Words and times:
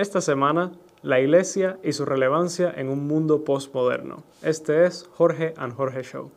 Esta 0.00 0.22
semana, 0.22 0.72
la 1.02 1.20
iglesia 1.20 1.78
y 1.84 1.92
su 1.92 2.06
relevancia 2.06 2.72
en 2.74 2.88
un 2.88 3.06
mundo 3.06 3.44
postmoderno. 3.44 4.22
Este 4.40 4.86
es 4.86 5.06
Jorge 5.12 5.52
and 5.58 5.74
Jorge 5.74 6.02
Show. 6.02 6.30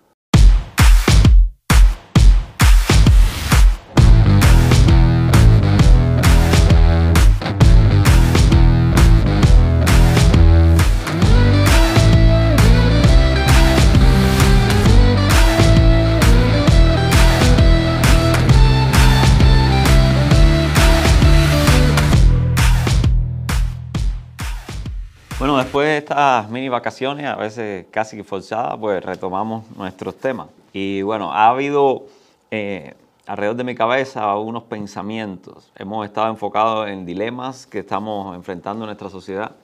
Estas 26.03 26.49
mini 26.49 26.67
vacaciones, 26.67 27.25
a 27.25 27.35
veces 27.35 27.85
casi 27.89 28.21
forzadas, 28.23 28.77
pues 28.77 29.03
retomamos 29.03 29.63
nuestros 29.77 30.15
temas. 30.17 30.47
Y 30.73 31.01
bueno, 31.01 31.31
ha 31.31 31.47
habido 31.47 32.07
eh, 32.51 32.93
alrededor 33.25 33.55
de 33.55 33.63
mi 33.63 33.73
cabeza 33.73 34.35
unos 34.35 34.63
pensamientos. 34.63 35.71
Hemos 35.77 36.05
estado 36.05 36.29
enfocados 36.29 36.89
en 36.89 37.05
dilemas 37.05 37.65
que 37.65 37.79
estamos 37.79 38.35
enfrentando 38.35 38.83
en 38.83 38.87
nuestra 38.87 39.09
sociedad, 39.09 39.55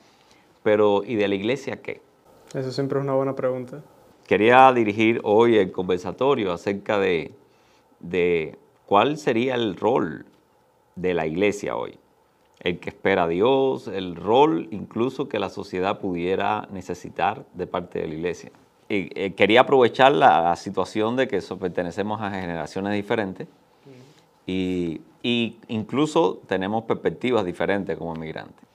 pero 0.64 1.04
¿y 1.04 1.16
de 1.16 1.28
la 1.28 1.36
iglesia 1.36 1.82
qué? 1.82 2.02
Eso 2.54 2.72
siempre 2.72 3.00
es 3.00 3.04
una 3.04 3.14
buena 3.14 3.36
pregunta. 3.36 3.82
Quería 4.26 4.72
dirigir 4.72 5.20
hoy 5.24 5.58
el 5.58 5.74
conversatorio 5.74 6.54
acerca 6.54 7.00
de, 7.00 7.34
de 8.00 8.58
cuál 8.86 9.18
sería 9.18 9.56
el 9.56 9.76
rol 9.76 10.26
de 10.96 11.14
la 11.14 11.28
iglesia 11.28 11.76
hoy 11.76 12.00
el 12.60 12.80
que 12.80 12.90
espera 12.90 13.24
a 13.24 13.28
Dios, 13.28 13.88
el 13.88 14.16
rol 14.16 14.68
incluso 14.72 15.30
que 15.30 15.40
la 15.40 15.50
sociedad 15.50 16.00
pudiera 16.00 16.68
necesitar 16.72 17.46
de 17.54 17.68
parte 17.68 18.00
de 18.00 18.08
la 18.08 18.14
iglesia. 18.16 18.52
Y 18.90 19.10
eh, 19.20 19.34
quería 19.34 19.62
aprovechar 19.62 20.12
la, 20.12 20.56
situación 20.56 21.16
de 21.16 21.28
que 21.28 21.42
pertenecemos 21.60 22.22
a 22.22 22.32
generaciones 22.32 22.94
diferentes 22.94 23.48
y, 24.46 25.02
incluso 25.68 26.42
tenemos 26.48 26.86
perspectivas 26.86 27.46
diferentes 27.46 27.98
como 27.98 28.16
inmigrantes. 28.16 28.66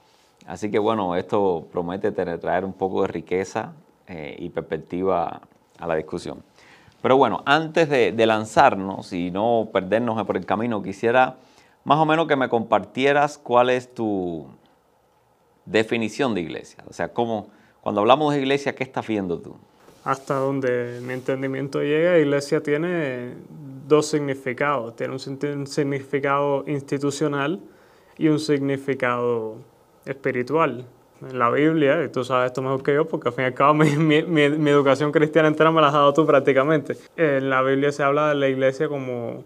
Así 0.47 0.71
que 0.71 0.79
bueno, 0.79 1.15
esto 1.15 1.67
promete 1.71 2.11
traer 2.11 2.63
un 2.63 2.73
poco 2.73 3.01
de 3.01 3.07
riqueza 3.07 3.73
eh, 4.07 4.35
y 4.39 4.49
perspectiva 4.49 5.41
a 5.79 5.87
la 5.87 5.95
discusión. 5.95 6.43
Pero 7.01 7.17
bueno, 7.17 7.43
antes 7.45 7.89
de, 7.89 8.11
de 8.11 8.25
lanzarnos 8.25 9.11
y 9.11 9.31
no 9.31 9.69
perdernos 9.73 10.23
por 10.25 10.37
el 10.37 10.45
camino, 10.45 10.81
quisiera 10.81 11.35
más 11.85 11.99
o 11.99 12.05
menos 12.05 12.27
que 12.27 12.35
me 12.35 12.49
compartieras 12.49 13.37
cuál 13.37 13.69
es 13.69 13.93
tu 13.93 14.47
definición 15.65 16.33
de 16.33 16.41
iglesia. 16.41 16.83
O 16.89 16.93
sea, 16.93 17.13
cómo, 17.13 17.47
cuando 17.81 18.01
hablamos 18.01 18.33
de 18.33 18.41
iglesia, 18.41 18.75
¿qué 18.75 18.83
estás 18.83 19.07
viendo 19.07 19.39
tú? 19.39 19.55
Hasta 20.03 20.35
donde 20.35 20.99
mi 21.03 21.13
entendimiento 21.13 21.81
llega, 21.81 22.17
iglesia 22.17 22.61
tiene 22.61 23.33
dos 23.87 24.07
significados. 24.07 24.95
Tiene 24.95 25.13
un 25.13 25.67
significado 25.67 26.63
institucional 26.67 27.59
y 28.17 28.27
un 28.29 28.39
significado 28.39 29.57
espiritual. 30.05 30.85
En 31.21 31.39
la 31.39 31.49
Biblia, 31.49 32.03
y 32.03 32.09
tú 32.09 32.23
sabes 32.23 32.47
esto 32.47 32.61
mejor 32.61 32.83
que 32.83 32.93
yo, 32.93 33.07
porque 33.07 33.29
al 33.29 33.33
fin 33.33 33.43
y 33.43 33.47
al 33.47 33.53
cabo 33.53 33.73
mi, 33.75 33.85
educación 34.69 35.11
cristiana 35.11 35.47
entera 35.47 35.71
me 35.71 35.81
la 35.81 35.87
has 35.87 35.93
dado 35.93 36.13
tú 36.13 36.25
prácticamente. 36.25 36.97
En 37.15 37.49
la 37.49 37.61
Biblia 37.61 37.91
se 37.91 38.03
habla 38.03 38.29
de 38.29 38.35
la 38.35 38.49
iglesia 38.49 38.87
como, 38.89 39.43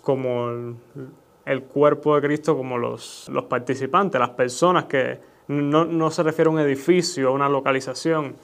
como 0.00 0.74
el 1.46 1.62
cuerpo 1.64 2.14
de 2.14 2.22
Cristo 2.22 2.56
como 2.56 2.78
los, 2.78 3.30
participantes, 3.48 4.18
las 4.18 4.30
personas 4.30 4.84
que 4.84 5.18
no, 5.48 6.10
se 6.10 6.22
refiere 6.22 6.48
a 6.48 6.52
un 6.52 6.58
edificio, 6.58 7.28
a 7.28 7.30
una 7.32 7.48
localización, 7.48 8.34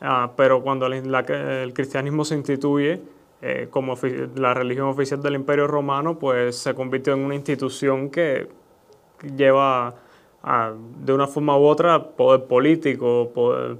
ah, 0.00 0.30
pero 0.36 0.62
cuando 0.62 0.86
el 0.86 1.72
cristianismo 1.74 2.24
se 2.24 2.36
instituye 2.36 3.00
eh, 3.42 3.68
como 3.70 3.98
la 4.36 4.54
religión 4.54 4.88
oficial 4.88 5.20
del 5.22 5.34
Imperio 5.34 5.66
Romano, 5.66 6.18
pues 6.18 6.56
se 6.56 6.74
convirtió 6.74 7.14
en 7.14 7.20
una 7.20 7.34
institución 7.34 8.10
que 8.10 8.48
lleva 9.36 9.94
de 11.02 11.12
una 11.12 11.26
forma 11.26 11.58
u 11.58 11.64
otra 11.64 12.10
poder 12.10 12.44
político, 12.44 13.32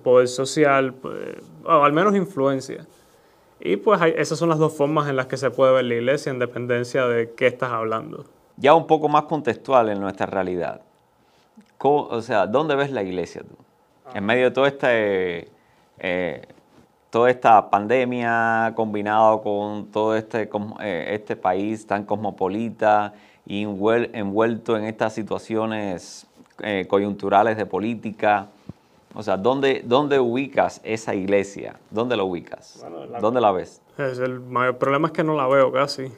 poder, 0.03 0.27
social, 0.27 0.95
pues, 0.95 1.37
o 1.65 1.85
al 1.85 1.93
menos 1.93 2.17
influencia. 2.17 2.85
Y 3.61 3.77
pues 3.77 4.01
esas 4.17 4.37
son 4.37 4.49
las 4.49 4.59
dos 4.59 4.77
formas 4.77 5.09
en 5.09 5.15
las 5.15 5.27
que 5.27 5.37
se 5.37 5.51
puede 5.51 5.73
ver 5.73 5.85
la 5.85 5.95
iglesia 5.95 6.31
en 6.31 6.41
dependencia 6.41 7.07
de 7.07 7.33
qué 7.35 7.47
estás 7.47 7.71
hablando 7.71 8.25
ya 8.57 8.75
un 8.75 8.87
poco 8.87 9.09
más 9.09 9.23
contextual 9.25 9.89
en 9.89 10.01
nuestra 10.01 10.27
realidad. 10.27 10.81
O 11.89 12.21
sea, 12.21 12.47
¿dónde 12.47 12.75
ves 12.75 12.91
la 12.91 13.03
iglesia 13.03 13.43
tú? 13.43 13.55
En 14.15 14.25
medio 14.25 14.47
de 14.47 14.51
todo 14.51 14.67
este, 14.67 15.49
eh, 15.99 16.43
toda 17.11 17.31
esta 17.31 17.71
pandemia 17.71 18.73
combinado 18.75 19.43
con 19.43 19.87
todo 19.87 20.17
este, 20.17 20.49
eh, 20.81 21.09
este 21.11 21.37
país 21.37 21.87
tan 21.87 22.05
cosmopolita 22.05 23.15
y 23.47 23.63
envuelto 23.63 24.77
en 24.77 24.85
estas 24.85 25.13
situaciones 25.13 26.27
eh, 26.61 26.87
coyunturales 26.89 27.57
de 27.57 27.67
política. 27.67 28.49
O 29.15 29.23
sea, 29.23 29.37
¿dónde, 29.37 29.83
¿dónde 29.85 30.19
ubicas 30.19 30.81
esa 30.83 31.15
iglesia? 31.15 31.77
¿Dónde 31.91 32.17
la 32.17 32.25
ubicas? 32.25 32.85
¿Dónde 33.21 33.41
la 33.41 33.53
ves? 33.53 33.81
el 33.99 34.41
mayor 34.41 34.77
problema 34.77 35.09
es 35.09 35.13
que 35.13 35.25
no 35.25 35.35
la 35.35 35.47
veo 35.47 35.73
casi. 35.73 36.13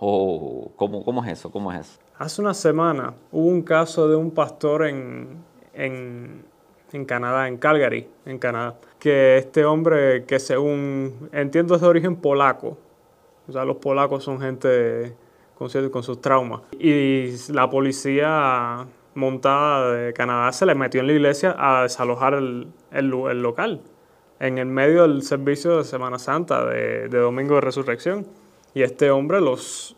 ¿O 0.00 0.70
cómo, 0.76 1.04
cómo 1.04 1.24
es 1.24 1.32
eso? 1.32 1.50
¿Cómo 1.50 1.72
es 1.72 1.80
eso? 1.80 1.98
Hace 2.18 2.40
una 2.40 2.54
semana 2.54 3.14
hubo 3.32 3.46
un 3.46 3.62
caso 3.62 4.08
de 4.08 4.16
un 4.16 4.30
pastor 4.30 4.86
en, 4.86 5.42
en, 5.72 6.44
en, 6.92 7.04
Canadá, 7.04 7.48
en 7.48 7.56
Calgary, 7.56 8.08
en 8.26 8.38
Canadá, 8.38 8.76
que 8.98 9.38
este 9.38 9.64
hombre 9.64 10.24
que 10.24 10.38
según 10.38 11.28
entiendo 11.32 11.74
es 11.74 11.80
de 11.80 11.86
origen 11.86 12.16
polaco, 12.16 12.76
o 13.48 13.52
sea, 13.52 13.64
los 13.64 13.76
polacos 13.76 14.24
son 14.24 14.40
gente 14.40 15.14
con, 15.56 15.68
con 15.90 16.02
sus 16.02 16.20
traumas, 16.20 16.62
y 16.78 17.30
la 17.52 17.68
policía 17.70 18.86
montada 19.14 19.92
de 19.92 20.12
Canadá 20.12 20.52
se 20.52 20.66
le 20.66 20.74
metió 20.74 21.00
en 21.00 21.08
la 21.08 21.12
iglesia 21.12 21.56
a 21.58 21.82
desalojar 21.82 22.34
el, 22.34 22.68
el, 22.92 23.12
el 23.12 23.42
local, 23.42 23.80
en 24.38 24.58
el 24.58 24.66
medio 24.66 25.02
del 25.02 25.22
servicio 25.22 25.78
de 25.78 25.84
Semana 25.84 26.18
Santa, 26.18 26.64
de, 26.66 27.08
de 27.08 27.18
Domingo 27.18 27.56
de 27.56 27.60
Resurrección. 27.60 28.26
Y 28.74 28.82
este 28.82 29.10
hombre 29.10 29.40
los, 29.40 29.96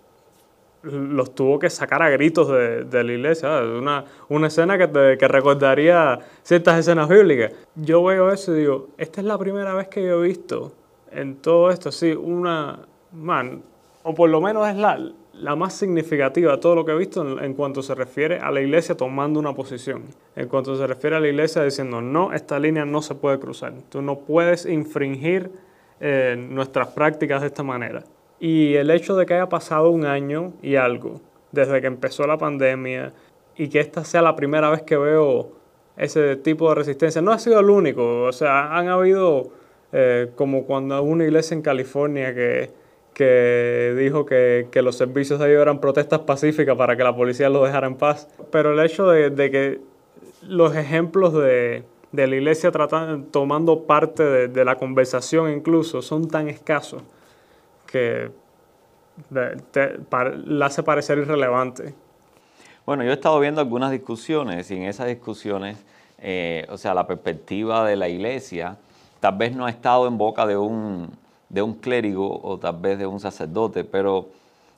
los 0.82 1.34
tuvo 1.34 1.58
que 1.58 1.70
sacar 1.70 2.02
a 2.02 2.10
gritos 2.10 2.48
de, 2.48 3.04
la 3.04 3.12
iglesia. 3.12 3.60
Una, 3.62 4.04
una 4.28 4.46
escena 4.46 4.78
que, 4.78 5.16
que 5.18 5.28
recordaría 5.28 6.18
ciertas 6.42 6.78
escenas 6.78 7.08
bíblicas. 7.08 7.52
Yo 7.74 8.02
veo 8.04 8.30
eso 8.30 8.54
y 8.54 8.60
digo, 8.60 8.88
esta 8.98 9.20
es 9.20 9.26
la 9.26 9.38
primera 9.38 9.74
vez 9.74 9.88
que 9.88 10.02
yo 10.02 10.22
he 10.22 10.28
visto 10.28 10.72
en 11.12 11.36
todo 11.36 11.70
esto, 11.70 11.90
sí, 11.90 12.12
una, 12.12 12.78
man, 13.12 13.62
o 14.02 14.14
por 14.14 14.30
lo 14.30 14.40
menos 14.40 14.68
es 14.68 14.76
la, 14.76 14.98
la 15.34 15.56
más 15.56 15.74
significativa 15.74 16.52
de 16.52 16.58
todo 16.58 16.74
lo 16.74 16.84
que 16.84 16.92
he 16.92 16.96
visto 16.96 17.22
en, 17.22 17.44
en, 17.44 17.54
cuanto 17.54 17.82
se 17.82 17.94
refiere 17.94 18.38
a 18.38 18.50
la 18.50 18.60
iglesia 18.60 18.96
tomando 18.96 19.40
una 19.40 19.54
posición. 19.54 20.04
En 20.36 20.48
cuanto 20.48 20.76
se 20.76 20.86
refiere 20.86 21.16
a 21.16 21.20
la 21.20 21.28
iglesia 21.28 21.62
diciendo, 21.62 22.00
no, 22.00 22.32
esta 22.32 22.58
línea 22.58 22.84
no 22.84 23.02
se 23.02 23.14
puede 23.14 23.38
cruzar. 23.38 23.74
Tú 23.88 24.02
no 24.02 24.20
puedes 24.20 24.66
infringir 24.66 25.50
eh, 26.00 26.36
nuestras 26.38 26.88
prácticas 26.88 27.40
de 27.40 27.48
esta 27.48 27.62
manera. 27.62 28.04
Y 28.40 28.74
el 28.74 28.90
hecho 28.90 29.16
de 29.16 29.26
que 29.26 29.34
haya 29.34 29.48
pasado 29.50 29.90
un 29.90 30.06
año 30.06 30.54
y 30.62 30.76
algo 30.76 31.20
desde 31.52 31.80
que 31.80 31.86
empezó 31.86 32.26
la 32.26 32.38
pandemia 32.38 33.12
y 33.56 33.68
que 33.68 33.80
esta 33.80 34.04
sea 34.04 34.22
la 34.22 34.34
primera 34.34 34.70
vez 34.70 34.82
que 34.82 34.96
veo 34.96 35.52
ese 35.96 36.36
tipo 36.36 36.70
de 36.70 36.76
resistencia, 36.76 37.20
no 37.20 37.32
ha 37.32 37.38
sido 37.38 37.60
el 37.60 37.68
único. 37.68 38.22
O 38.22 38.32
sea, 38.32 38.74
han 38.76 38.88
habido, 38.88 39.50
eh, 39.92 40.30
como 40.36 40.64
cuando 40.64 41.02
una 41.02 41.24
iglesia 41.24 41.54
en 41.54 41.60
California 41.60 42.34
que, 42.34 42.70
que 43.12 43.94
dijo 43.98 44.24
que, 44.24 44.68
que, 44.70 44.80
los 44.80 44.96
servicios 44.96 45.38
de 45.38 45.50
ellos 45.50 45.60
eran 45.60 45.80
protestas 45.80 46.20
pacíficas 46.20 46.76
para 46.76 46.96
que 46.96 47.04
la 47.04 47.14
policía 47.14 47.50
los 47.50 47.66
dejara 47.66 47.86
en 47.86 47.96
paz. 47.96 48.28
Pero 48.50 48.72
el 48.72 48.80
hecho 48.80 49.08
de, 49.08 49.28
de 49.28 49.50
que 49.50 49.80
los 50.48 50.74
ejemplos 50.74 51.34
de, 51.34 51.84
de 52.12 52.26
la 52.26 52.36
iglesia 52.36 52.70
tratando, 52.70 53.26
tomando 53.30 53.82
parte 53.82 54.22
de, 54.22 54.48
de 54.48 54.64
la 54.64 54.76
conversación 54.76 55.52
incluso 55.52 56.00
son 56.00 56.28
tan 56.28 56.48
escasos 56.48 57.02
que 57.86 58.30
la 59.30 60.66
hace 60.66 60.82
parecer 60.82 61.18
irrelevante. 61.18 61.94
Bueno, 62.86 63.04
yo 63.04 63.10
he 63.10 63.14
estado 63.14 63.38
viendo 63.38 63.60
algunas 63.60 63.90
discusiones 63.90 64.70
y 64.70 64.76
en 64.76 64.84
esas 64.84 65.06
discusiones, 65.06 65.84
eh, 66.18 66.66
o 66.70 66.76
sea, 66.76 66.94
la 66.94 67.06
perspectiva 67.06 67.86
de 67.86 67.96
la 67.96 68.08
iglesia 68.08 68.76
tal 69.20 69.36
vez 69.36 69.54
no 69.54 69.66
ha 69.66 69.70
estado 69.70 70.08
en 70.08 70.18
boca 70.18 70.46
de 70.46 70.56
un, 70.56 71.10
de 71.48 71.62
un 71.62 71.74
clérigo 71.74 72.40
o 72.42 72.58
tal 72.58 72.78
vez 72.78 72.98
de 72.98 73.06
un 73.06 73.20
sacerdote, 73.20 73.84
pero, 73.84 74.28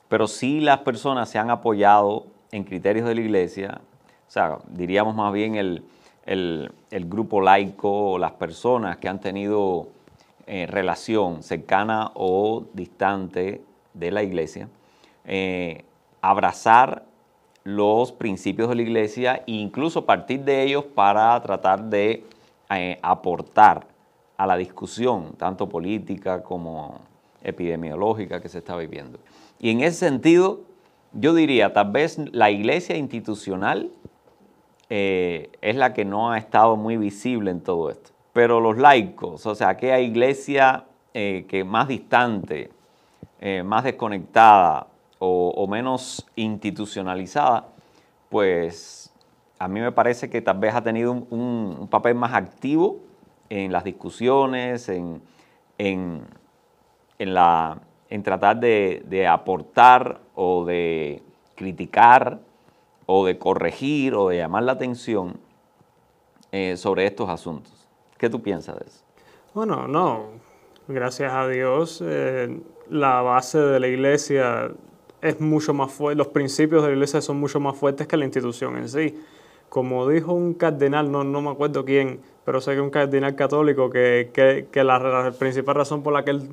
pero 0.09 0.27
sí 0.27 0.59
las 0.59 0.79
personas 0.79 1.29
se 1.29 1.39
han 1.39 1.49
apoyado 1.49 2.27
en 2.51 2.65
criterios 2.65 3.07
de 3.07 3.15
la 3.15 3.21
iglesia, 3.21 3.81
o 4.27 4.31
sea, 4.31 4.59
diríamos 4.67 5.15
más 5.15 5.33
bien 5.33 5.55
el, 5.55 5.83
el, 6.25 6.71
el 6.91 7.05
grupo 7.05 7.41
laico 7.41 8.11
o 8.11 8.17
las 8.19 8.33
personas 8.33 8.97
que 8.97 9.07
han 9.07 9.19
tenido 9.19 9.87
eh, 10.45 10.67
relación 10.67 11.41
cercana 11.41 12.11
o 12.15 12.65
distante 12.73 13.61
de 13.93 14.11
la 14.11 14.23
iglesia, 14.23 14.67
eh, 15.25 15.83
abrazar 16.21 17.05
los 17.63 18.11
principios 18.11 18.69
de 18.69 18.75
la 18.75 18.81
iglesia 18.81 19.43
e 19.47 19.53
incluso 19.53 20.05
partir 20.05 20.43
de 20.43 20.63
ellos 20.63 20.83
para 20.83 21.41
tratar 21.41 21.83
de 21.85 22.25
eh, 22.69 22.99
aportar 23.01 23.87
a 24.35 24.45
la 24.45 24.57
discusión, 24.57 25.33
tanto 25.37 25.69
política 25.69 26.43
como 26.43 27.01
epidemiológica 27.41 28.41
que 28.41 28.49
se 28.49 28.57
está 28.57 28.75
viviendo. 28.75 29.19
Y 29.59 29.69
en 29.69 29.81
ese 29.81 29.99
sentido, 29.99 30.61
yo 31.13 31.33
diría, 31.33 31.71
tal 31.71 31.91
vez 31.91 32.17
la 32.33 32.51
iglesia 32.51 32.97
institucional 32.97 33.91
eh, 34.89 35.51
es 35.61 35.75
la 35.75 35.93
que 35.93 36.03
no 36.03 36.31
ha 36.31 36.37
estado 36.37 36.75
muy 36.75 36.97
visible 36.97 37.51
en 37.51 37.61
todo 37.61 37.89
esto. 37.89 38.11
Pero 38.33 38.59
los 38.59 38.77
laicos, 38.77 39.45
o 39.45 39.55
sea, 39.55 39.69
aquella 39.69 39.99
iglesia 39.99 40.85
que 41.13 41.63
más 41.63 41.87
distante, 41.87 42.71
más 43.65 43.83
desconectada 43.83 44.87
o, 45.25 45.67
menos 45.67 46.25
institucionalizada, 46.35 47.67
pues 48.29 49.13
a 49.59 49.67
mí 49.67 49.79
me 49.79 49.91
parece 49.91 50.29
que 50.29 50.41
tal 50.41 50.59
vez 50.59 50.75
ha 50.75 50.81
tenido 50.81 51.11
un, 51.11 51.87
papel 51.89 52.15
más 52.15 52.33
activo 52.33 52.99
en 53.49 53.71
las 53.71 53.83
discusiones, 53.83 54.89
en, 54.89 55.21
en, 55.77 56.23
la, 57.19 57.79
en 58.09 58.23
tratar 58.23 58.59
de, 58.59 59.27
aportar 59.29 60.19
o 60.35 60.65
de 60.65 61.23
criticar 61.55 62.39
o 63.05 63.25
de 63.25 63.37
corregir 63.37 64.15
o 64.15 64.29
de 64.29 64.37
llamar 64.37 64.63
la 64.63 64.73
atención 64.73 65.37
eh, 66.51 66.75
sobre 66.75 67.05
estos 67.05 67.29
asuntos. 67.29 67.87
¿Qué 68.17 68.29
tú 68.29 68.41
piensas 68.41 68.79
de 68.79 68.85
eso? 68.85 69.03
Bueno, 69.53 69.87
no, 69.87 70.25
gracias 70.87 71.31
a 71.31 71.47
Dios, 71.47 72.03
eh, 72.05 72.59
la 72.89 73.21
base 73.21 73.57
de 73.59 73.79
la 73.79 73.87
iglesia 73.87 74.71
es 75.21 75.39
mucho 75.39 75.73
más 75.73 75.91
fuerte, 75.91 76.17
los 76.17 76.27
principios 76.27 76.81
de 76.81 76.89
la 76.89 76.93
iglesia 76.93 77.21
son 77.21 77.39
mucho 77.39 77.59
más 77.59 77.77
fuertes 77.77 78.07
que 78.07 78.17
la 78.17 78.25
institución 78.25 78.77
en 78.77 78.89
sí. 78.89 79.17
Como 79.69 80.07
dijo 80.07 80.33
un 80.33 80.53
cardenal, 80.53 81.11
no, 81.11 81.23
no 81.23 81.41
me 81.41 81.49
acuerdo 81.49 81.85
quién, 81.85 82.19
pero 82.45 82.61
sé 82.61 82.75
que 82.75 82.81
un 82.81 82.89
cardenal 82.89 83.35
católico, 83.35 83.89
que, 83.89 84.29
que, 84.33 84.83
la, 84.83 85.33
principal 85.39 85.75
razón 85.75 86.03
por 86.03 86.13
la 86.13 86.23
que 86.23 86.31
él 86.31 86.49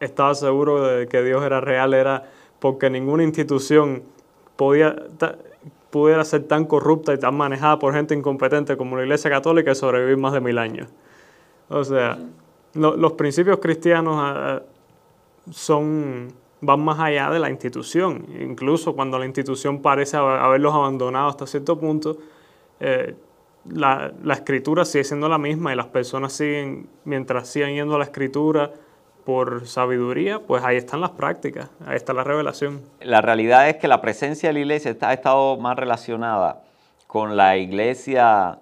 estaba 0.00 0.34
seguro 0.34 0.84
de 0.84 1.06
que 1.06 1.22
Dios 1.22 1.44
era 1.44 1.60
real 1.60 1.94
era 1.94 2.24
porque 2.58 2.90
ninguna 2.90 3.22
institución 3.22 4.02
podía, 4.56 4.96
pudiera 5.90 6.24
ser 6.24 6.44
tan 6.44 6.64
corrupta 6.64 7.14
y 7.14 7.18
tan 7.18 7.36
manejada 7.36 7.78
por 7.78 7.94
gente 7.94 8.14
incompetente 8.14 8.76
como 8.76 8.96
la 8.96 9.02
Iglesia 9.02 9.30
Católica 9.30 9.70
y 9.70 9.74
sobrevivir 9.74 10.16
más 10.16 10.32
de 10.32 10.40
mil 10.40 10.58
años. 10.58 10.88
O 11.68 11.84
sea, 11.84 12.18
los 12.74 13.12
principios 13.12 13.58
cristianos 13.58 14.60
son 15.50 16.32
van 16.60 16.80
más 16.80 16.98
allá 16.98 17.30
de 17.30 17.38
la 17.38 17.50
institución. 17.50 18.26
Incluso 18.40 18.94
cuando 18.94 19.18
la 19.18 19.26
institución 19.26 19.80
parece 19.80 20.16
haberlos 20.16 20.74
abandonado 20.74 21.28
hasta 21.28 21.46
cierto 21.46 21.78
punto, 21.78 22.18
eh, 22.80 23.14
la, 23.70 24.12
escritura 24.32 24.84
sigue 24.84 25.04
siendo 25.04 25.28
la 25.28 25.38
misma 25.38 25.72
y 25.72 25.76
las 25.76 25.86
personas 25.86 26.32
siguen, 26.32 26.88
mientras 27.04 27.48
sigan 27.48 27.74
yendo 27.74 27.96
a 27.96 27.98
la 27.98 28.04
escritura 28.04 28.72
por 29.24 29.66
sabiduría, 29.66 30.40
pues 30.40 30.64
ahí 30.64 30.76
están 30.76 31.00
las 31.02 31.10
prácticas, 31.10 31.68
ahí 31.86 31.96
está 31.96 32.14
la 32.14 32.24
revelación. 32.24 32.80
La 33.00 33.20
realidad 33.20 33.68
es 33.68 33.76
que 33.76 33.86
la 33.86 34.00
presencia 34.00 34.48
de 34.48 34.54
la 34.54 34.60
iglesia 34.60 34.90
está, 34.90 35.10
ha 35.10 35.12
estado 35.12 35.58
más 35.58 35.76
relacionada 35.76 36.62
con 37.06 37.36
la 37.36 37.58
iglesia, 37.58 38.58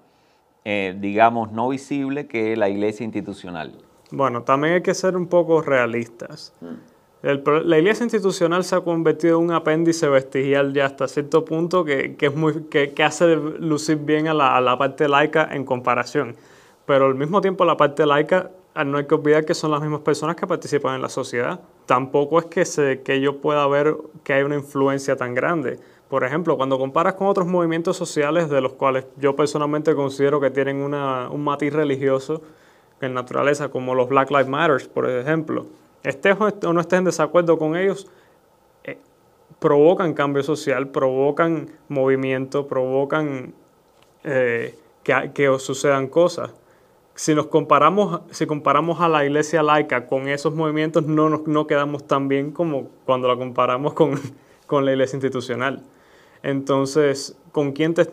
eh, 0.65 0.97
digamos, 0.99 1.53
no 1.53 1.69
visible 1.69 2.27
que 2.27 2.57
la 2.57 2.69
iglesia 2.69 3.05
institucional. 3.05 3.86
Bueno, 4.11 4.43
también 4.43 4.75
hay 4.75 4.83
que 4.83 4.95
ser 4.95 5.17
un 5.17 5.27
poco 5.27 5.63
realistas. 5.63 6.53
Mm 6.61 6.97
la 7.23 7.79
iglesia 7.79 8.05
institucional 8.05 8.63
se 8.63 8.77
ha 8.77 8.81
convertido 8.81 9.39
en 9.39 9.47
un 9.47 9.53
apéndice 9.53 10.09
vestigial 10.09 10.73
ya 10.73 10.87
hasta 10.87 11.09
cierto 11.09 11.45
punto 11.45 11.85
que, 11.85 12.17
es 12.19 12.35
muy, 12.37 12.65
que, 12.65 12.93
hace 13.03 13.35
lucir 13.35 13.97
bien 13.97 14.29
a 14.29 14.35
la, 14.35 14.79
parte 14.79 15.09
laica 15.09 15.49
en 15.51 15.65
comparación. 15.65 16.37
Pero 16.85 17.07
al 17.07 17.17
mismo 17.17 17.41
tiempo 17.41 17.65
la 17.65 17.77
parte 17.77 18.07
laica 18.07 18.53
ah, 18.75 18.85
no 18.85 18.99
hay 18.99 19.07
que 19.07 19.15
olvidar 19.17 19.45
que 19.45 19.55
son 19.55 19.73
las 19.73 19.81
mismas 19.81 20.03
personas 20.03 20.37
que 20.37 20.47
participan 20.47 20.95
en 20.95 21.03
la 21.03 21.09
sociedad. 21.09 21.61
Tampoco 21.87 22.39
es 22.39 22.45
que, 22.45 22.65
se, 22.65 23.01
que 23.01 23.21
yo 23.21 23.41
pueda 23.41 23.67
ver 23.67 23.97
que 24.23 24.35
hay 24.35 24.45
una 24.45 24.55
influencia 24.55 25.17
tan 25.17 25.35
grande. 25.35 25.81
Por 26.09 26.23
ejemplo, 26.23 26.57
cuando 26.57 26.79
comparas 26.79 27.15
con 27.15 27.27
otros 27.27 27.49
movimientos 27.49 27.97
sociales 27.97 28.49
de 28.49 28.61
los 28.61 28.75
cuales 28.75 29.07
yo 29.17 29.35
personalmente 29.35 29.97
considero 29.97 30.41
que 30.41 30.51
tienen 30.51 30.77
un 30.77 31.43
matiz 31.45 31.73
religioso 31.73 32.43
en 33.01 33.15
naturaleza, 33.15 33.69
como 33.69 33.95
los 33.95 34.09
Black 34.09 34.31
Lives 34.31 34.49
Matter, 34.49 34.89
por 34.91 35.09
ejemplo, 35.09 35.67
estés 36.03 36.37
o 36.41 36.73
no 36.73 36.81
estés 36.81 36.99
en 36.99 37.05
desacuerdo 37.05 37.59
con 37.59 37.77
ellos, 37.77 38.09
eh, 38.85 38.99
provocan 39.59 40.15
cambio 40.15 40.43
social, 40.43 40.89
provocan 40.89 41.71
movimiento, 41.89 42.67
provocan 42.67 43.55
eh, 44.25 44.75
que, 45.03 45.31
que, 45.35 45.59
sucedan 45.59 46.09
cosas. 46.09 46.53
Si 47.15 47.35
nos 47.35 47.47
comparamos, 47.47 48.21
si 48.31 48.47
comparamos 48.47 49.01
a 49.01 49.09
la 49.09 49.25
iglesia 49.25 49.63
laica 49.63 50.07
con 50.07 50.29
esos 50.29 50.55
movimientos, 50.55 51.07
no, 51.07 51.29
nos, 51.29 51.47
no 51.47 51.67
quedamos 51.67 52.07
tan 52.07 52.29
bien 52.29 52.51
como 52.51 52.89
cuando 53.05 53.29
la 53.29 53.37
comparamos 53.37 53.95
con, 53.95 54.21
con 54.67 54.85
la 54.85 54.93
iglesia 54.93 55.17
institucional. 55.17 55.83
Entonces, 56.43 57.37
¿con 57.53 57.73
quién 57.73 57.95
te, 57.95 58.09